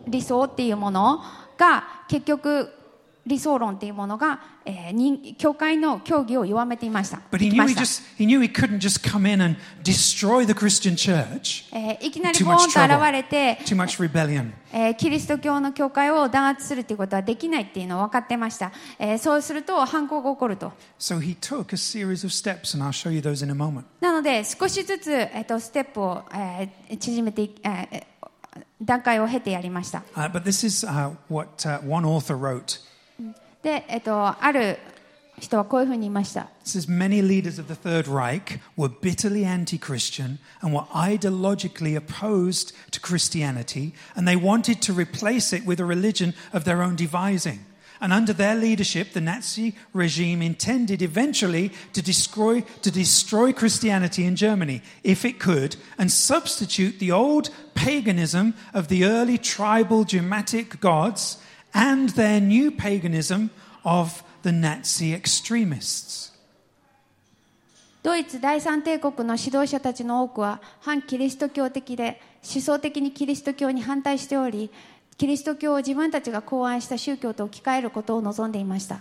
[0.05, 1.21] 理想っていうもの
[1.57, 2.69] が結局
[3.25, 7.21] 理想論というものが、えー、人教会の教義を弱めていました。
[7.31, 7.37] い
[12.11, 12.81] きなりボーンと現
[13.13, 13.59] れて、
[14.73, 19.17] えー、キリスト教の教会を弾圧するということはできないというのは分かっていました、えー。
[19.17, 20.73] そうすると反抗が起こると。
[24.01, 28.05] なので、少しずつ、えー、とステップを、えー、縮めてい、え、
[28.81, 30.03] 段階を経てやりました。
[30.13, 32.81] Uh, but this is, uh, what, one author wrote.
[33.62, 34.78] で、えー、とある
[35.40, 42.74] 人はこういうふうに言いました It says many leaders of the Third Reich were bitterly anti-Christian and were ideologically opposed
[42.90, 47.60] to Christianity, and they wanted to replace it with a religion of their own devising.
[48.00, 54.36] And under their leadership, the Nazi regime intended eventually to destroy, to destroy Christianity in
[54.36, 61.38] Germany, if it could, and substitute the old paganism of the early tribal Germanic gods
[61.73, 63.49] and their new paganism
[63.83, 66.31] of the Nazi extremists.
[68.03, 74.69] ドイツ第三帝国の指導者たちの多くは反キリスト教的で思想的にキリスト教に反対しており
[75.17, 78.99] キリスト教を自分たちが考案した宗教と置き換えることを望んでいました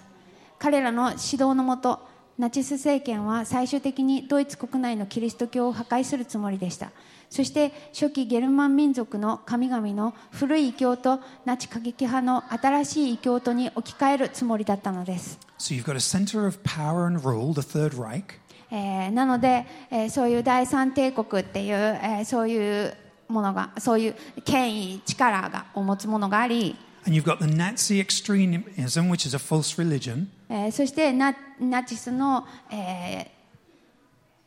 [0.61, 2.07] 彼らの指導のもと
[2.39, 6.93] ナチス政権は最終的にドイツ国内のキリスト教を破壊するつもりでした
[7.33, 15.39] そして初期ゲルマン民族の神々の古い異教とナチ過激派の新しい異教とに置き換えるつもりだったのです。
[15.59, 18.25] So you've got a center of power and rule, the Third Reich,
[18.71, 22.95] えーなので、えーそういう第三帝国っていう、えーそういう
[23.29, 24.15] ものがそういう
[24.45, 33.27] 権威力がを持つものがあり、and you've got the Nazi extremism, which is a false religion, えーそしてナナチスの、えー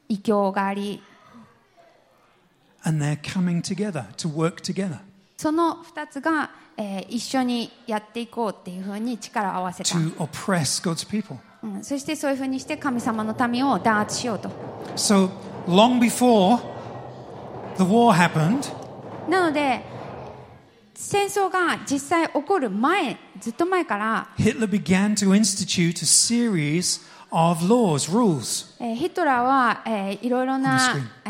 [0.08, 1.02] 異教があり
[2.86, 5.00] and they're coming together to work together
[5.38, 11.38] その2つが、えー一緒にやっていこうっていうふうに力を合わせた、to oppress God's people.
[11.64, 14.50] うんそしてそういうふうにして神様の民を弾圧しようと
[14.96, 15.30] So
[15.68, 16.60] long before
[17.78, 18.72] the war happened,
[19.30, 19.82] なので
[20.94, 28.74] 戦争が実際起こる前ずっと前から Hitler began to institute a series of laws, rules.
[28.80, 30.80] えーヒトラーは、えーいろいろな
[31.26, 31.30] え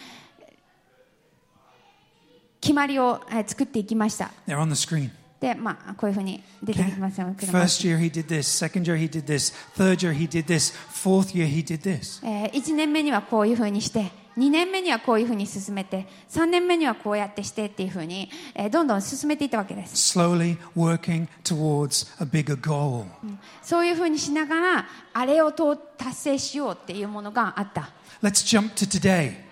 [0.00, 0.03] ー
[2.64, 4.30] 決まりを、えー作っていきました。
[4.48, 5.10] They're on the screen.
[5.38, 6.82] で、まあ、こういうふうに出て?
[6.82, 7.26] きますよ。
[7.38, 11.34] First year he did this, second year he did this, third year he did this, fourth
[11.34, 12.26] year he did this.
[12.26, 20.18] え1年目にはこういうふうにして、2年目にはこういうふうに進めて、3年目にはこうやってしてっていうふうに、えーどんどん進めていったわけです。
[20.18, 23.04] Slowly working towards a bigger goal.
[23.62, 27.90] そういうふうにしながら、あれをと達成しようっていうものがあった。
[28.22, 29.43] Let's jump to today.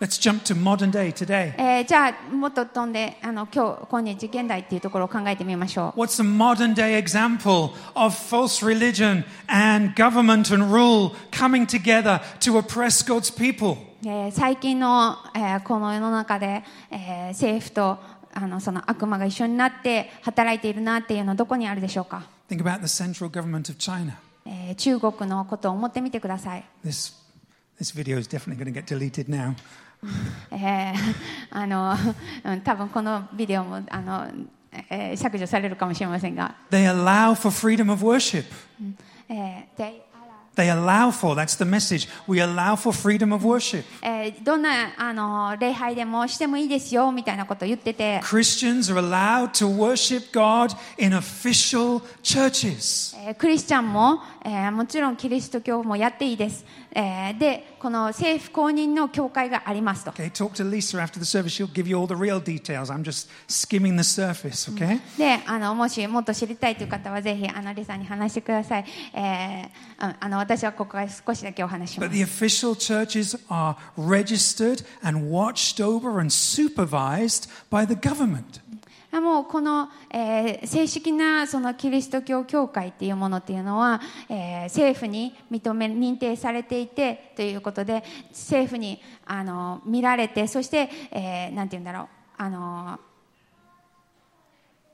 [0.00, 1.54] Let's jump to modern day today.
[1.56, 6.00] えーじゃあ、もっと飛んで、あの今日、今日、現代っていうところを考えてみましょう。
[6.00, 12.58] What's a modern day example of false religion and government and rule coming together to
[12.58, 13.78] oppress God's people?
[14.04, 17.98] えー最近の、えーこの世の中で、えー政府と
[18.34, 24.12] あのその悪魔が一緒になって働いているなっていうのはどこにあるでしょうか、 Think about the central government of China.
[24.44, 27.14] えー中国のことを思ってみてください、 This,
[27.80, 29.54] this video is definitely going to get deleted now.
[30.51, 30.95] えー
[31.51, 31.95] あの
[32.43, 34.27] うん多分このビデオもあの、
[34.89, 38.45] えー削除されるかもしれませんが、They allow for freedom of worship.
[39.29, 40.01] えー they allow
[40.53, 42.09] They allow for, that's the message.
[42.27, 43.83] We allow for freedom of worship.
[44.01, 53.17] えーどんなあの礼拝でもしてもいいですよみたいなことを言ってて、Christians are allowed to worship God in official churches.
[53.25, 61.49] えークリスチャンも、えーもちろんキリスト教もやっていいです、えーでこの政府公認の教会がありますと Okay, talk to Lisa after the service.
[61.49, 62.91] She'll give you all the real details.
[62.91, 64.99] I'm just skimming the surface, okay?
[65.17, 77.95] であのもしもっと知りたいという方はぜひあのリさんに話してください、えーああの私はここから少しだけお話ししま But す the official churches are registered and watched over and supervised by the
[77.95, 78.60] government.
[79.13, 83.99] あもうこの、えー正式なそのキリスト教教会っていうものっていうのは、
[84.29, 92.07] えー政府に認め認定されていてということで政府にあの見られてそして、えーなんて言うんだろう
[92.37, 92.99] あの、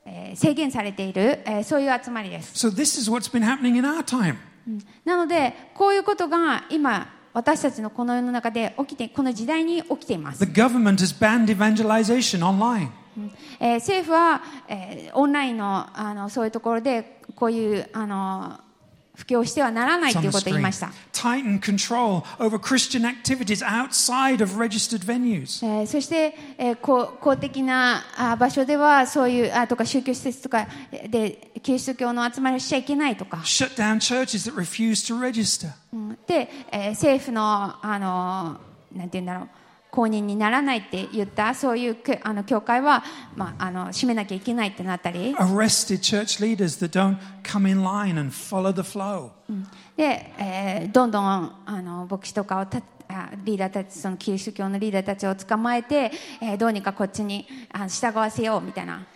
[0.04, 2.66] えー制限されている、えーそういう集まりです。
[2.66, 4.36] So this is what's been happening in our time.
[5.04, 10.52] なのでこういうことが今私たちのこの世の中で起きてこの時代に起きています The。
[10.52, 12.88] government has banned evangelization online.
[13.60, 18.60] えー政府は、えーオンラインのあのそういうところでこういうあの
[19.14, 25.66] 布教してはならないということを言い.ました、Tighten control over Christian activities outside of registered venues.
[25.66, 30.68] えーそして、えー公公的なあ場所ではそういうあとか宗教施設とか
[31.10, 35.70] でキリスト教の集まりをしちゃいけないとか、Shut down churches that refuse to register.
[35.92, 37.42] うんで、えー政府の
[37.84, 38.60] あの
[38.96, 39.48] なんて言うんだろう
[39.90, 43.02] 公認にならないって言ったそういうくあの教会は、
[43.34, 49.30] まあ、あの閉めなきゃいけないってなったり Arrested church leaders that don't come in line and follow the flow.
[49.96, 51.24] で、えーどんどん
[51.66, 56.12] あの牧師とかをたあリーダーたちそのキリスト教のリーダーたちを捕まえて、
[56.42, 59.06] えーどうにかこっちにあ従わせようみたいな?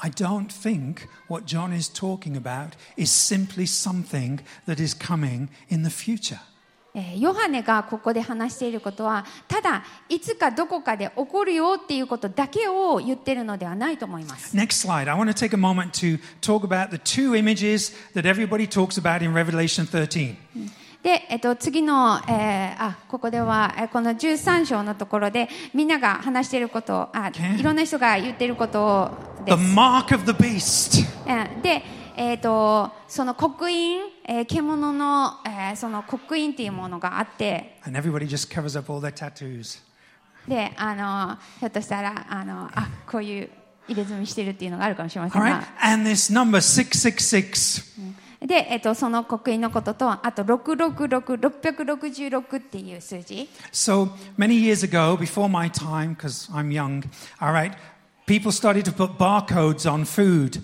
[0.00, 5.82] I don't think what John is talking about is simply something that is coming in
[5.82, 6.38] the future.
[6.96, 15.10] えーヨハネがここで話していることはただいつかどこかで起こるよっていうことだけを言ってるのではないと思います Next slide.
[15.12, 18.96] I want to take a moment to talk about the two images that everybody talks
[18.96, 20.36] about in Revelation 13.
[21.02, 27.58] で、えっと、次の、えーあここではえーこの13章のところでみんなが話していることをあ Okay.
[27.58, 29.10] いろんな人が言っていること
[29.44, 31.04] で The す mark of the beast.
[31.26, 31.82] えーで、
[32.16, 39.80] えー、とその刻印、えー獣の、えーその刻印っていうものがあって And everybody just covers up all their tattoos.
[40.48, 43.50] であのひょっとしたらあのあこういう
[43.88, 45.64] 入れ墨してるっていうのがあるかもしれません All が right?
[45.92, 47.82] And this number 666.
[48.46, 57.02] で、えー、とその刻印のこととあと666666っていう数字 So many years ago, before my time, because I'm young,
[57.40, 57.72] all right,
[58.26, 60.60] people started to put barcodes on food.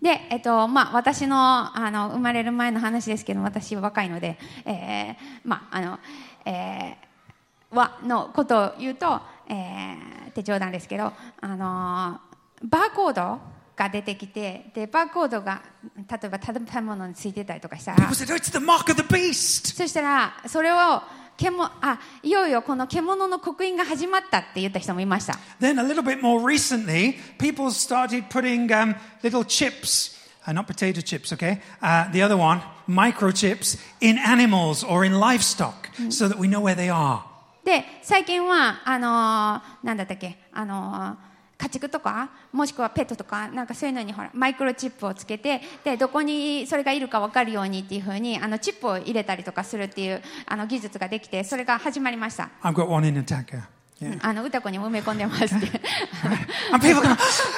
[0.00, 5.98] で、えっとまあ、私のあの生まれる前の話ですけど私は若いので、えーまああの
[6.44, 12.20] えーはのことを言うと、えーって冗談ですけど、あの
[12.62, 13.38] バーコード
[13.76, 15.62] が出てきてでバーコードが
[15.96, 18.14] 例えば食べ物についてたりとかしたら oh.
[18.14, 18.24] そ
[19.86, 20.76] したらそれを
[21.40, 25.38] 獣あいよいよこの獣の刻印が始まったって言った人もいました。
[25.58, 31.32] Then a little bit more recently, people started putting um, little chips, uh, not potato chips,
[31.32, 31.60] okay?
[31.80, 36.74] Uh, the other one, microchips, in animals or in livestock so that we know where
[36.76, 37.22] they are.
[37.64, 41.29] で最近はあのーなんだったっけあのー
[41.60, 53.62] 家畜とかもしくはペットとかなんかそういうのにほらマイクロチップをつけてでどこにそれがいるか分かるようにっていうふうにあのチップを入れたりとかするっていうあの技術ができてそれが始まりました I've got one in Attacker.
[54.00, 54.18] Yeah.
[54.22, 55.54] あの歌子にも埋め込んでますって
[56.72, 57.08] And people go,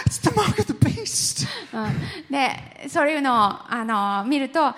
[0.07, 1.47] it's the mark of the beast.
[1.73, 3.37] うんでそういうのを
[3.73, 4.75] あの見るとあ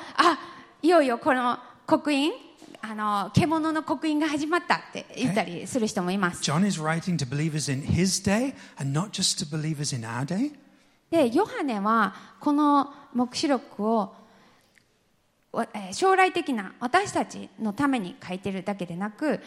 [0.82, 2.32] いよいよこの刻印
[2.86, 10.26] あの獣の刻印が始まったって言ったりする人もいます John is writing to believers in his day and not just to believers in our
[10.26, 10.52] day.
[11.10, 14.12] でヨハネはこの黙示録を
[15.92, 19.40] 将来的な私たちのために書いてるだけでなく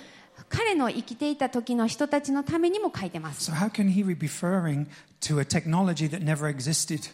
[0.50, 4.88] 彼の生きていた時の人たちのためにも書いてます So, how can he be referring
[5.22, 7.12] to a technology that never existed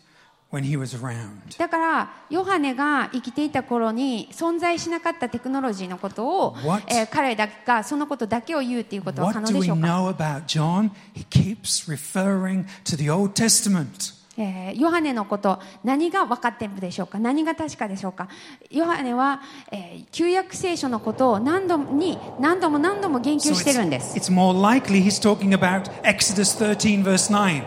[0.54, 1.58] when he was around?
[1.58, 10.92] だからヨハネが生きていた頃に存在しなかったテクノロジーのことを What?、えー彼だけがそのことだけを言うっていうことは可 What 能 do で we しょうか？Know about John?
[11.16, 14.14] He keeps referring to the Old Testament.
[14.36, 17.20] えーヨハネのこと何が分かっているでしょうか？
[17.20, 18.30] 何が確かでしょうか？
[18.72, 19.42] ヨハネは、
[19.72, 27.64] えー旧約聖書のことを何度もに何度も何度も言 So 及してるんです it's, it's more likely he's talking about Exodus 13, verse 9.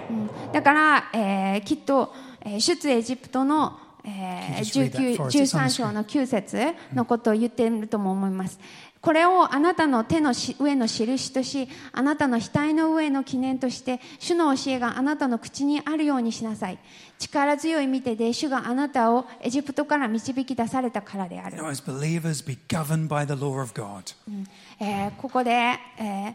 [0.53, 2.26] だから、えーきっと、えー
[2.61, 5.37] 出エジプトの、え Can you just read that ー for us?
[5.37, 8.59] It's on 13 the 章の9節のことを言っているとも思います。
[9.01, 16.79] これをあなたの手のし上の印とし、あなたの額の上の記念として、主の教えがあなたの口にあるようにしなさい。
[17.19, 21.57] 力強い見てで、主があなたをエジプトから導き出されたからである
[25.19, 26.35] ここで、えー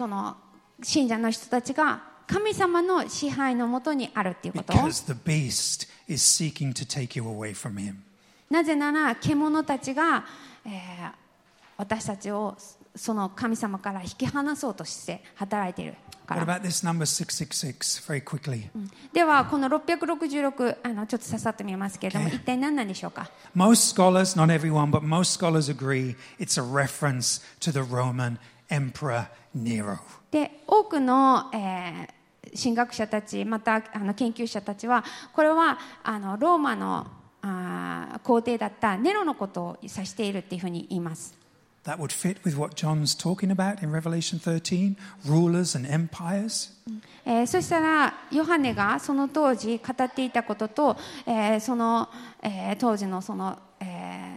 [0.00, 0.34] その
[0.82, 2.02] 信者の人たちが
[2.32, 7.96] 神様の支配のもとにあるっていうこと Because the beast is seeking to take you away from him.
[8.48, 10.24] なぜなら獣たちが、
[10.64, 11.10] えー
[11.76, 12.58] 私たちを
[12.94, 15.94] その神様から引き離そうとして働いている
[16.26, 18.02] か What ら about this number 666?
[18.06, 18.68] Very quickly.
[19.14, 22.34] ではこの666あのちょっとささっと見ますけれども、Okay.
[22.36, 28.36] 一体何なんでしょうか Most scholars, not everyone, but most scholars agree it's a reference to the Roman
[28.68, 30.00] Emperor Nero.
[30.30, 32.19] で多くの、えー
[32.54, 37.06] 神学者たちまたあの研究者たちはこれはあのローマの
[37.42, 41.38] あー皇帝だったネロのことを指しているっていうふうに言います。
[41.84, 46.70] That would fit with what John's talking about in Revelation 13 rulers and empires.
[47.24, 50.96] えーそしたらヨハネがその当時語っていたことと、
[51.26, 52.08] えーその、
[52.42, 53.84] えー当時のその、え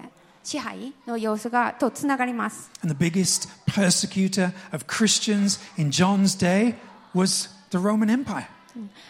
[0.10, 0.14] ー
[0.46, 2.70] 支配の様子がとつながります。
[2.84, 6.76] And the biggest persecutor of Christians in John's day
[7.16, 8.46] was the Roman Empire.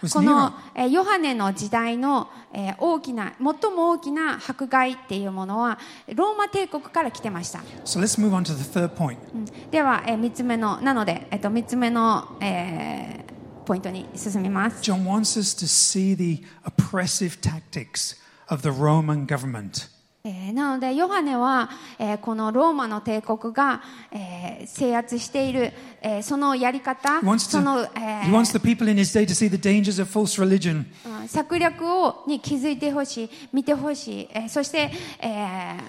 [0.02, 0.52] Was この
[0.90, 5.80] ヨハネの時代の、えー大きな最も大きな迫害っていうものは
[6.14, 7.60] ローマ帝国から来てました。
[7.86, 9.18] So let's move on to the third point.
[9.34, 13.34] うんでは、え3つ目のなので、えっと、3つ目の、えー
[13.66, 18.18] ポイントに進みます、John wants us to see the oppressive tactics
[18.50, 19.93] of the Roman government.
[20.26, 21.70] えーなのでヨハネは、
[22.00, 27.20] えーこのローマの帝国が、えー制圧している、えーそのやり方
[27.52, 28.32] その、え.ー
[31.06, 35.82] うん策略をに気づいてほしい見てほしい、えーそして、えー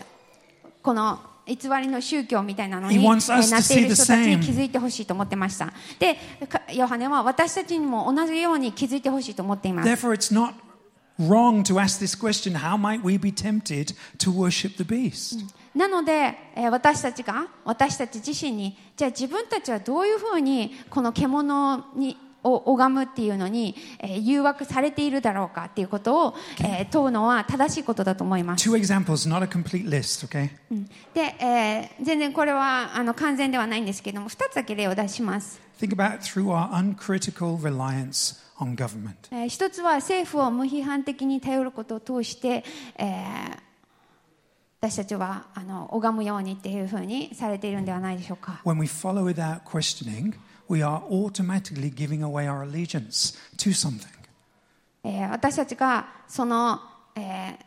[0.82, 2.96] この偽りの宗教みたいなのに、
[3.52, 6.18] なっている人たちに.気づいてほしいと思ってましたで
[6.48, 9.88] かヨハネは私たちにも同じように気づいてほしいと思っています
[11.18, 15.44] wrong to ask this question how might we be tempted to worship the beast?
[15.74, 28.68] なので、えー私たちが私たち自身にじゃあ自分たちはどういうふうにこの獣にを拝むっていうのに、えー誘惑されているだろうかっていうことを、えー問うのは正しいことだと思います。
[28.68, 30.50] Two examples, not a complete list, okay?
[30.70, 35.60] うんで、えー全然これはあの完全ではないんですけども2つだけ例を出します。
[35.80, 39.14] Think about through our uncritical reliance on government.
[39.30, 42.64] えー一つは政府を無批判的に頼ることを通して、
[42.96, 43.64] えー
[44.80, 48.60] 私たちはあの拝むようにっていうふうにされているんではないでしょうか。
[48.66, 50.34] When we follow without questioning,
[50.68, 54.06] we are automatically giving away our allegiance to something.
[55.04, 56.78] えー私たちがその、
[57.16, 57.58] え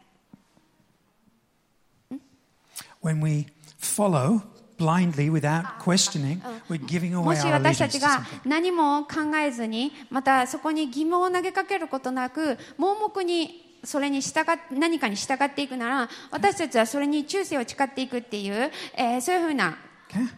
[3.03, 3.47] When we
[3.79, 4.41] follow
[4.78, 19.78] blindly without questioning, we're giving ーも away し私たちが.何も考えずにまたそこに疑問を投げかけることなく盲目にそれに従っ何かに従っていくなら私たちはそれに忠誠を誓っていくっていう、えーそういうふうな?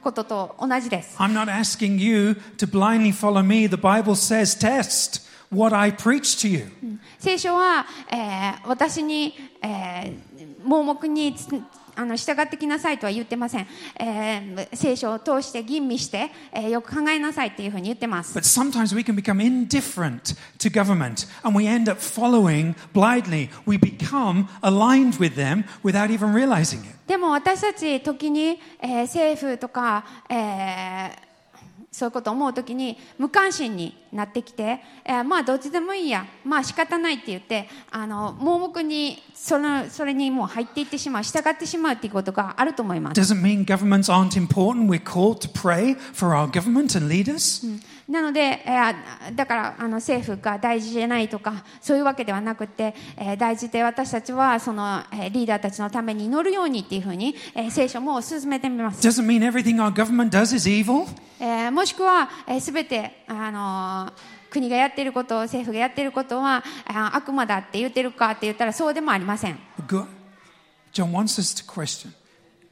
[0.01, 1.15] ことと同じです。
[1.17, 3.67] I'm not asking you to blindly follow me.
[3.69, 5.21] The Bible says, test
[5.51, 6.71] what I preach to you.
[7.19, 11.47] 聖書は、えー私に、えー盲目につ
[11.99, 13.67] あの従ってきなさいとは言ってません、
[13.99, 23.49] えー聖書を通して吟味して、えーよく考えなさいっていうふうに言ってます But sometimes we can become indifferent to government and we end up following blindly.
[23.65, 26.95] We become aligned with them without even realizing it.
[27.05, 31.28] でも私たち時に、えー政府とか、えー
[31.99, 44.87] そういうことを思う時に無関心になってきて、えーまあどっちでもいいやまあ仕方ないって言ってあの盲目にそのそれにもう入っていってしまう従ってしまうっていうことがあると思います Doesn't mean governments aren't important.
[44.87, 47.65] We're called to pray for our government and leaders.
[48.09, 61.05] なので、えーだからあの政府が大事じゃないとかそういうわけではなくて、えー大事で私たちはその、えーリーダーたちのために祈るようにっていうふうに、えー聖書も進めてみます、Doesn't mean everything our government does is evil.
[61.39, 69.59] えーもしくは、えー、全て、あのー国がやっていること政府がやっていることはあ悪魔だって言ってるかって言ったらそうでもありません
[70.91, 72.13] John wants us to question.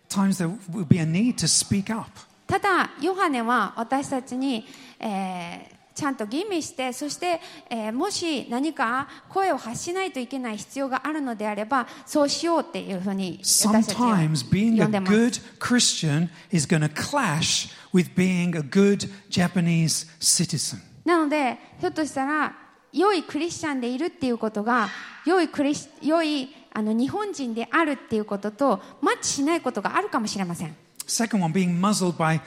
[0.09, 2.09] Times there will be a need to speak up.
[2.47, 4.65] ただヨハネは私たちに、
[4.99, 7.41] えーちゃんと吟味してそして、
[7.71, 20.77] えーもし何か声を発しないといけない必要があるのであればそうしようっていうふうに私たちは呼んでます good Christian is going to clash with being a good Japanese citizen.
[21.03, 22.55] なのでひょっとしたら
[22.93, 24.89] 良いクリスチャンでいるっていうことが
[25.25, 30.75] 良いクリス良いあの日本人であるっていうこととマッチしないことがあるかもしれません、
[31.07, 32.41] Second one, being muzzled by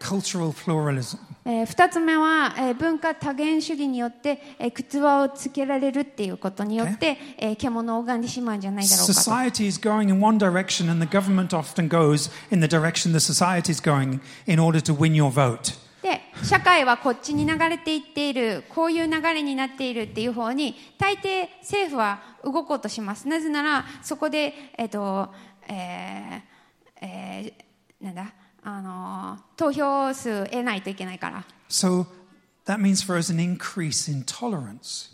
[0.00, 1.18] cultural pluralism.
[1.46, 13.12] えー二つ目は、えー文化多元主義によって、えー靴輪をつけられるっていうことによって、えー獣を拝んでしまうんじゃないだろうかと Society is going in one direction, and the government often goes in the direction
[13.12, 15.74] the society is going in order to win your vote.
[16.02, 25.30] で社会はこっちに流れていっているこういう流れになっているっていう方に大抵政府は動こうとしますなぜならそこでえっ、と
[25.68, 26.53] えー
[27.04, 28.32] えーなんだ
[28.66, 31.44] あの投票数得ないといけないから。
[31.68, 32.06] So
[32.66, 35.12] that means for us an increase in tolerance.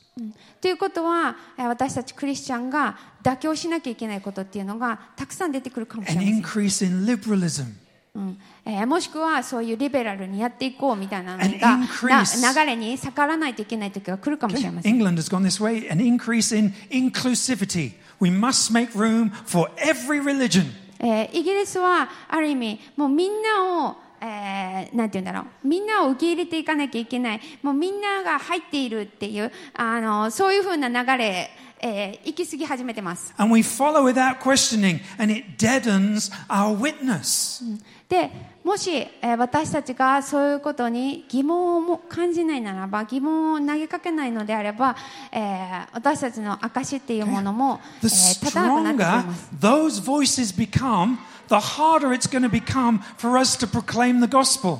[0.60, 7.74] ということはえー私たちクリスチャンが妥協しなきゃいけないことっていうのがたくさん出てくるかもしれ an ません、increase in liberalism.
[8.14, 17.92] うんえーもしくはそういうリベラルにやっていこうみたいなのが.な流れに逆らわないといけない時が来るかもしれません England has gone this way an increase in inclusivity.
[18.20, 20.66] We must make room for every religion.
[21.02, 25.66] えーイギリスはある意味もうみんなを、えーなんて言うんだろう。
[25.66, 27.40] みんなを受け入れていかなきゃいけない。
[27.62, 33.32] もうみんなが入っているっていうあのそういうふうな流れ、えー行き過ぎ始めてます。
[33.38, 37.62] And we follow without questioning, and it deadens our witness.
[38.08, 38.30] で
[38.62, 44.96] もし、えー私たちがそういうことに疑問をも感じないならば疑問を投げかけないのであれば、
[45.32, 49.50] えー私たちの証っていうものも、えー立たなくなってきます。
[49.58, 51.16] those voices become,
[51.48, 54.78] the harder it's going to become for us to proclaim the gospel.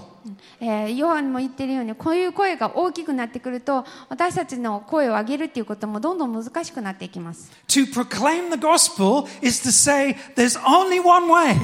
[0.60, 11.56] えーヨハンも言ってるようにこういう声が大きくなってくると私たちの声を上げるっていうこともどんどん難しくなっていきます、To proclaim the gospel is to say there's only one way.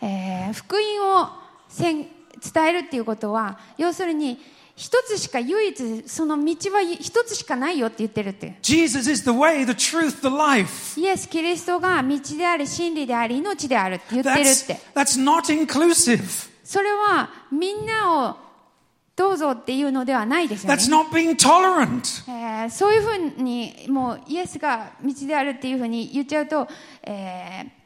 [0.00, 1.43] えー福音を
[1.82, 2.08] 伝
[2.68, 4.38] えるっていうことは要するに
[4.76, 10.98] 一つしか唯一その道は一つしかないよって言ってるって Jesus is the way, the truth, the life.
[11.00, 16.50] イエス・キリストが道であり真理であり命であるって言ってるっ That's, て that's not inclusive.
[16.64, 18.36] それはみんなを
[19.14, 22.28] どうぞっていうのではないですよね That's not being tolerant.
[22.28, 26.66] えーそういうふうにもうイエスが道であるっていうふうに言っちゃうと、
[27.04, 27.83] えー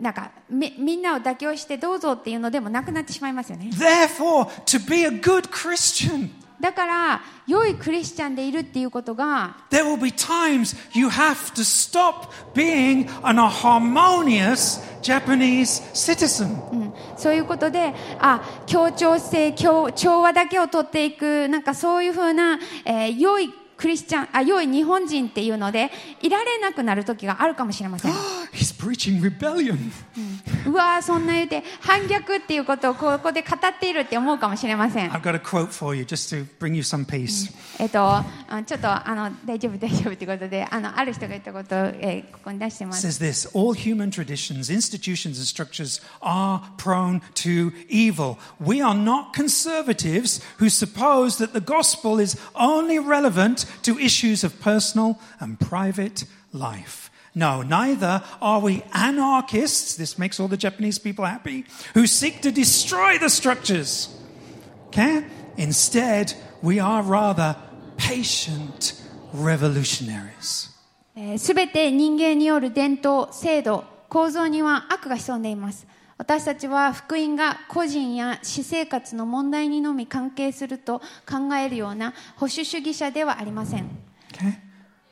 [0.00, 3.70] なんかみみんなを妥協してどうぞっていうのでもなくなってしまいますよね。
[3.72, 6.30] Therefore, to be a good Christian,
[6.60, 16.48] だから良いクリスチャンでいるっていうことが there will be times you have to stop being an harmonious Japanese citizen.
[16.72, 16.92] うん。
[17.16, 25.90] そういうことであ協調性協調和だけを取っていくなんかそういうふうな、えー良いクリスチャンあ良い日本人っていうので
[26.20, 28.12] いられなくなる時があるかもしれません
[28.53, 29.91] He's preaching rebellion.
[30.65, 37.53] うわーそんな言うて反逆っていうことをここで語っているって思うかもしれません I've got a quote for you just to bring you some peace.
[37.79, 38.23] えっと、あ
[38.65, 43.07] ちょっとあの大丈夫大丈夫ということであのある人が言ったことを、えーここに出してま It す。
[43.07, 48.37] says this All human traditions, institutions, and structures are prone to evil.
[48.59, 54.59] We are not conservatives who suppose that the gospel is only relevant to issues of
[54.61, 56.98] personal and private life.
[57.34, 61.64] No, neither are we anarchists, this makes all the Japanese people happy,
[61.94, 64.08] who seek to destroy the structures.
[64.88, 65.24] Okay?
[65.56, 67.56] Instead, we are rather
[67.96, 68.94] patient
[69.32, 70.70] revolutionaries.
[71.36, 75.86] すべて人間による伝統、制度、構造には悪が潜んでいます。
[76.16, 83.88] 私たちは福音が個人や私生活の問題にのみ関係すると考えるような保守主義者ではありません。
[84.32, 84.69] Okay?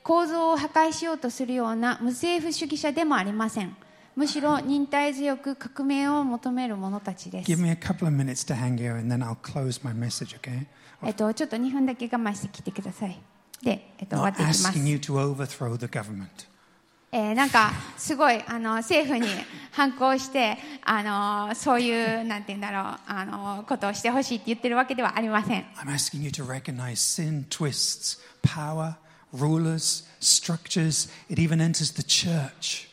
[0.08, 3.76] 構造を破壊しようとするような無政府主義者でもありません。
[4.16, 7.58] むしろ忍耐強く革命を求める者たちです Give。
[7.58, 10.66] me a couple of minutes to hang here and then I'll close my message, okay?
[11.04, 13.20] えっと、ちょっと2分だけ我慢してきてください。
[13.62, 14.88] で、えっと、終わっていきます asking。
[14.88, 16.26] you to overthrow the government.
[17.12, 19.26] えーなんかすごいあの政府に
[19.72, 25.64] 反抗してあのそういうなんて言うんだろうあのことをしてほしいって言ってるわけではありません。
[25.76, 28.94] I'm asking you to recognize sin twists power,
[29.32, 31.08] rulers, structures.
[31.28, 32.88] It even enters the church.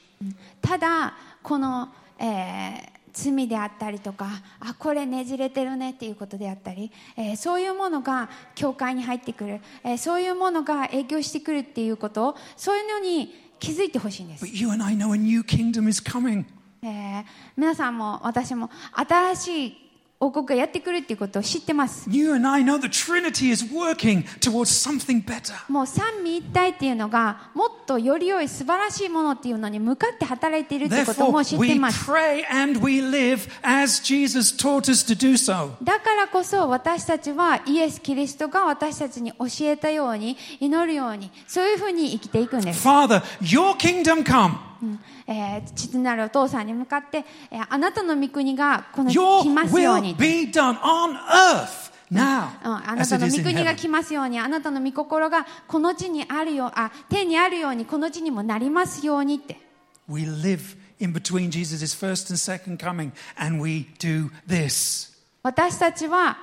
[0.61, 1.13] ただ
[1.43, 4.27] この、えー罪であったりとか
[4.59, 14.49] あこれねじれてるねっていうことであったり、えーそういうものが教会に入ってくる、えーそういうものが影響してくるっていうことそういうのに気づいてほしいんです But。
[14.53, 16.43] you and I know a new kingdom is coming.
[16.83, 17.23] えー
[17.55, 19.84] 皆さんも私も新しい
[20.17, 22.09] 王国がやってくるっていうことを知ってます。
[22.09, 25.53] You and I know the Trinity is working towards something better.
[25.67, 32.09] もう三位一体っていうのがもっとより良い素晴らしいものっていうのに向かって働いているっていうことも知って we ます。
[32.09, 35.71] pray and we live as Jesus taught us to do so.
[35.83, 42.87] だからこそ私たちはイエス・キリストが私たちに教えたように祈るようにそういうふうに生きていくんです。
[42.87, 44.74] Father, your kingdom come.
[44.81, 50.15] うんえー父なるお父さんに向かって、えーあなたの御国がこの来ますよう will に。
[50.15, 59.59] be done on earth うん now あなたの御国が.来ますように、あなたの御心がこの地にあるよう、あ、天にあるようにこの地にもなりますようにって。
[60.07, 65.11] We live in between Jesus' first and second coming, and we do this.
[65.41, 66.37] 私たちは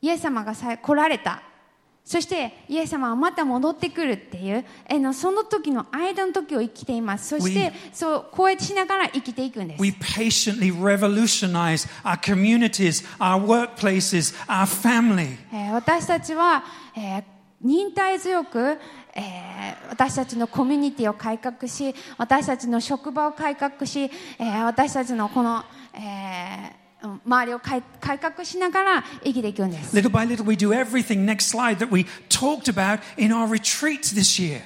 [0.00, 1.42] イエス様がさ来られた。
[2.06, 7.30] そしてイエス様はまた戻ってくるっていう、えのその時の間の時を生きています。
[7.30, 9.82] そして、そう、こうやってしながら生きていくんです。
[9.82, 15.36] We patiently revolutionize our communities, our workplaces, our family.
[15.52, 16.62] えー私たちは、
[16.96, 17.24] えー
[17.60, 18.78] 忍耐強く、
[19.12, 29.96] えー私たちのコミュニティを改革し私たちの職場を改革し、えー私たちのこの、えーうん周りを改改革しながら生きていくんです。
[29.96, 34.42] Little by little, we do everything, next slide, that we talked about in our retreats this
[34.42, 34.62] year.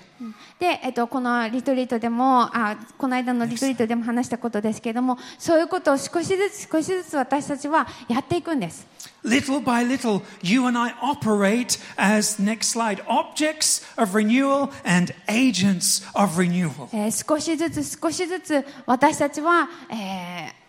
[0.59, 8.87] で、えっと、このリトリートでもあこの間のリトリートでも話したことですけれどもそういうことを少しずつ少しずつ私たちはやっていくんです。
[9.25, 16.39] Little by little, you and I operate as, next slide, objects of renewal and agents of
[16.39, 16.89] renewal.
[16.93, 20.60] えー少しずつ少しずつ私たちは、えー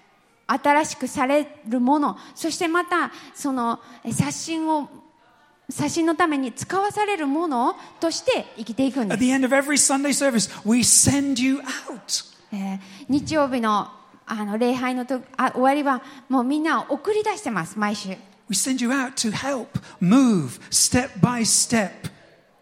[0.51, 4.89] 新しくされるものそしてまたそのえー刷新を
[5.69, 9.19] 刷新のために使わされるものとして生きていくんです、
[10.11, 10.49] service.
[12.51, 13.89] えー日曜日の
[14.25, 18.09] あの礼拝のとあ終わりはもうみんなを送り出してます毎週
[18.49, 22.11] We send you out to help move step by step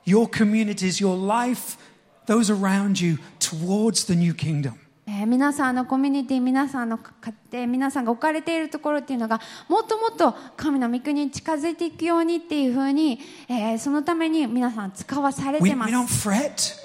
[0.09, 1.77] your communities, your life,
[2.25, 4.79] those around you towards the new kingdom.
[5.11, 16.31] えー皆さんのコミュニティ皆さんの家庭皆さんが置かれているところっていうのがもっともっと神の御国に近づいていくようにっていうふうに、えーそのために皆さん使わされ We, てま we す don't。
[16.31, 16.75] fret.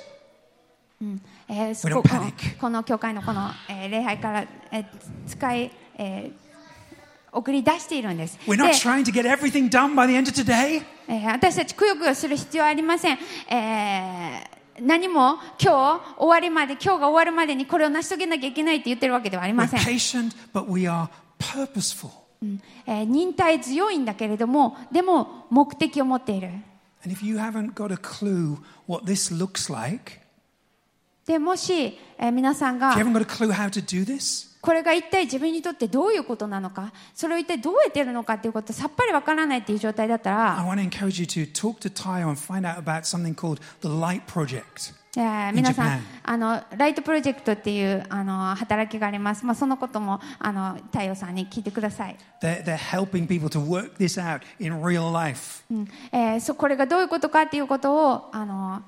[1.48, 2.08] えーそ We ここ.
[2.60, 4.40] この教会のこの、えー礼拝から、
[4.72, 4.84] えー
[5.26, 6.44] 使い、えー
[7.36, 8.38] 送り出しているんです。
[8.46, 10.82] We're で not trying to get everything done by the end of today.
[11.08, 13.18] えー私たちくよくよする必要はありません。
[13.50, 19.80] えー何も今日終わりまで今日が終わるまでにこれを成し遂げなきゃいけないって言ってるわけではありません、
[22.86, 26.50] え、忍耐強いんだけれどもでも目的を持っている。
[31.26, 32.94] でもし、え、皆さんが
[34.64, 43.88] これが一体自分にとってどういうことなのか、それを一体どうやってやるのかっていうことさっぱりわからないっていう状態だったら、I want to encourage you to talk to Tayo and find out about something called the
[43.88, 44.94] Light Project.
[45.18, 55.62] えー In 皆さ.んあのライトプロジェクトっていうあの働きがあります、まあ、そのこともあの太陽さんに聞いてください、They're, they're helping people to work this out in real life.
[55.70, 58.82] うんえーそこれがどういうことかっていうことをあの、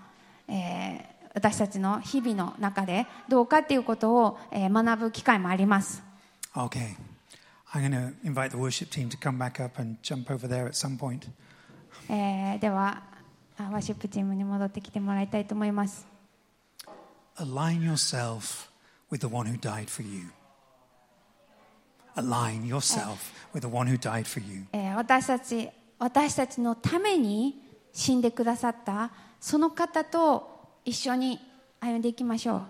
[0.49, 6.03] えー私たちの日々の中でどうかっていうことを、えー学ぶ機会もあります
[6.55, 6.97] Okay.
[7.75, 10.65] I'm going to invite the worship team to come back up and jump over there
[10.67, 11.29] at some point.
[12.09, 13.03] えーでは
[13.59, 16.07] あワーシップチームに戻ってきてもらいたいと思います
[17.37, 18.71] Align yourself
[19.11, 20.31] with the one who died for you.
[22.17, 24.65] Align yourself with the one who died for you.
[24.73, 25.69] えー私たち
[25.99, 27.61] 私たちのために
[27.93, 30.56] 死んでくださったその方と
[30.87, 31.41] 一緒に
[31.81, 32.63] 歩んでいきましょう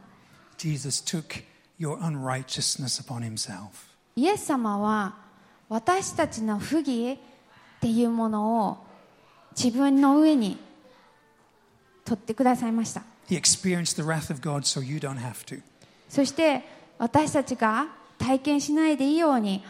[0.57, 1.45] Jesus took
[1.79, 3.69] your unrighteousness upon himself.
[4.17, 5.17] イエス様は
[5.69, 7.19] 私たちの不義っ
[7.81, 8.79] ていうものを
[9.55, 10.57] 自分の上に
[12.07, 15.61] 取ってくださいました He experienced the wrath of God so you don't have to.
[16.09, 16.63] そして
[16.99, 19.63] 私たちが体験しないでいいように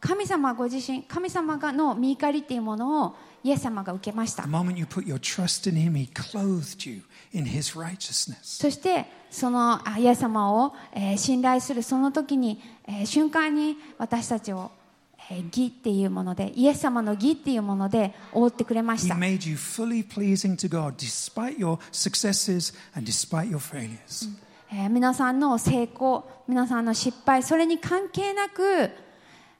[0.00, 4.44] 神様ご自身神様がの見怒りっていうものをイエス様が受けました。
[8.42, 10.72] そしてそのイエス様を
[11.16, 12.58] 信頼するその時に
[13.04, 14.70] 瞬間に私たちを
[15.30, 19.14] 義っていうものでイエス様の義っていうもので覆ってくれました。
[24.72, 28.90] え皆さんの成功、皆さんの失敗、それに関係なく、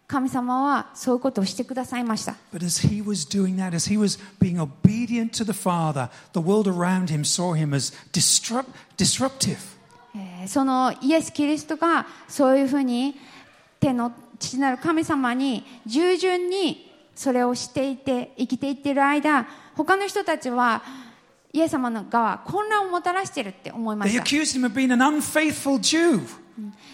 [0.07, 2.37] 神様はそういうことをしてくださいました。
[10.47, 13.17] そのイエス・キリストがそういうふうに
[13.81, 20.83] 手の父なる神様に従順にそれをしていて生きていってる間他の人たちは
[21.53, 24.19] イエス様の側混乱をもたらしてるって思いました。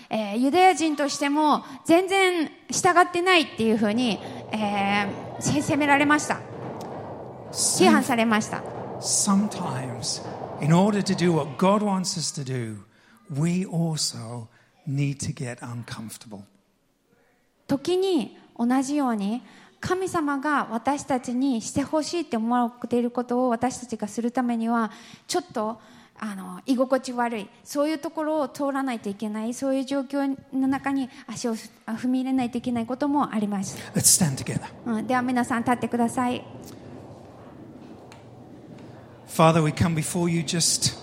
[0.09, 4.19] えーユダヤ人としても全然従ってないっていうふうに、
[4.53, 6.41] えーせ責められました。
[7.51, 8.63] 批判されました。
[9.01, 10.23] Sometimes,
[10.61, 12.77] in order to do what God wants us to do,
[13.31, 14.49] we also
[14.87, 16.43] need to get uncomfortable.
[17.67, 19.43] 時に同じように
[19.81, 24.91] 神様が私たちにしてほしいって思っていることを私たちがするためには
[25.27, 25.81] ちょっと
[26.23, 27.49] あの居心地悪い。
[27.65, 29.55] そういうところを通らないといけない。
[29.55, 31.57] そういう状況の中に足を
[31.87, 34.67] 踏み入れないといけないこともあります、Let's stand together.
[34.85, 36.45] うん、では皆さん立ってください。
[39.27, 40.99] Father, we come before you just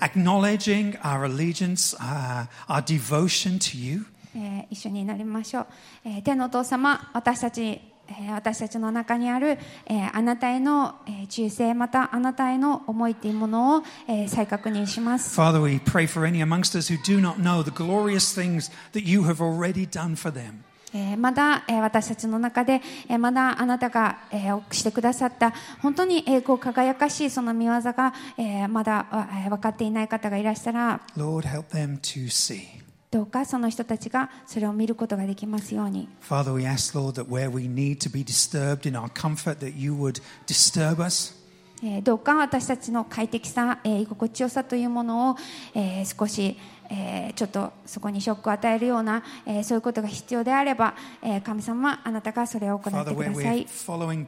[0.00, 4.06] acknowledging our allegiance, uh, our devotion to you.
[4.34, 5.66] えー一緒になりましょう、
[6.04, 7.97] えー天のお父様私たち、えー
[8.32, 19.04] 私たちの中にある、えーあなたへの、えー忠誠またあなたへの思いというものを、えー再確認します Father, we pray for any amongst us who do not know the glorious things that
[19.04, 20.62] you have already done for them.
[20.94, 25.52] えーまだ、えー私たちの中で、えーまだあなたが、えーしてくださった
[25.82, 29.06] 本当に栄光輝かしいその見業が、えーまだ、
[29.50, 32.87] 分かっていない方がいらしたら Lord, help them to see.
[33.10, 36.08] どうかその人たちがそれを見ることができますように。
[36.28, 39.92] Father, we ask, Lord, that where we need to be disturbed in our comfort, that you
[39.94, 41.34] would disturb us.
[41.82, 45.36] えーどうか私たちの快適さ、えー居心地よさというものを、
[45.74, 46.58] えー少し、
[46.90, 53.64] えーちょっとそこにショックを与えるような、えーそういうことが必要であれば、えー神様あなたがそれを行っ Father, てください。
[53.66, 54.26] Following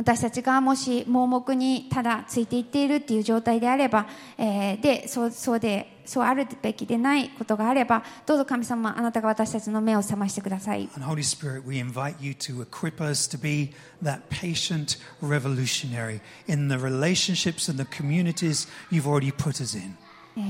[0.00, 4.06] 私たちがもし盲目にただついていっているという状態であれば、
[4.38, 10.88] えー、でそ,うそ,うでそうあるべきでないことがあればどうぞ神様あなたが私たちの目を覚ましてください。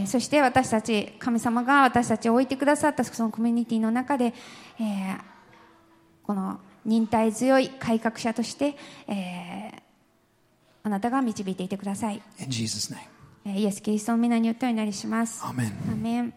[0.07, 4.33] そして私たち、神様が私たちを置いてくださったそのコミュニティの中で、
[4.79, 5.21] えー、
[6.23, 8.76] この忍耐強い改革者として、
[9.09, 9.81] えー
[10.83, 12.22] あなたが導いていてください、
[13.45, 16.33] イエス・キリストの皆によってお祈りします.アーメン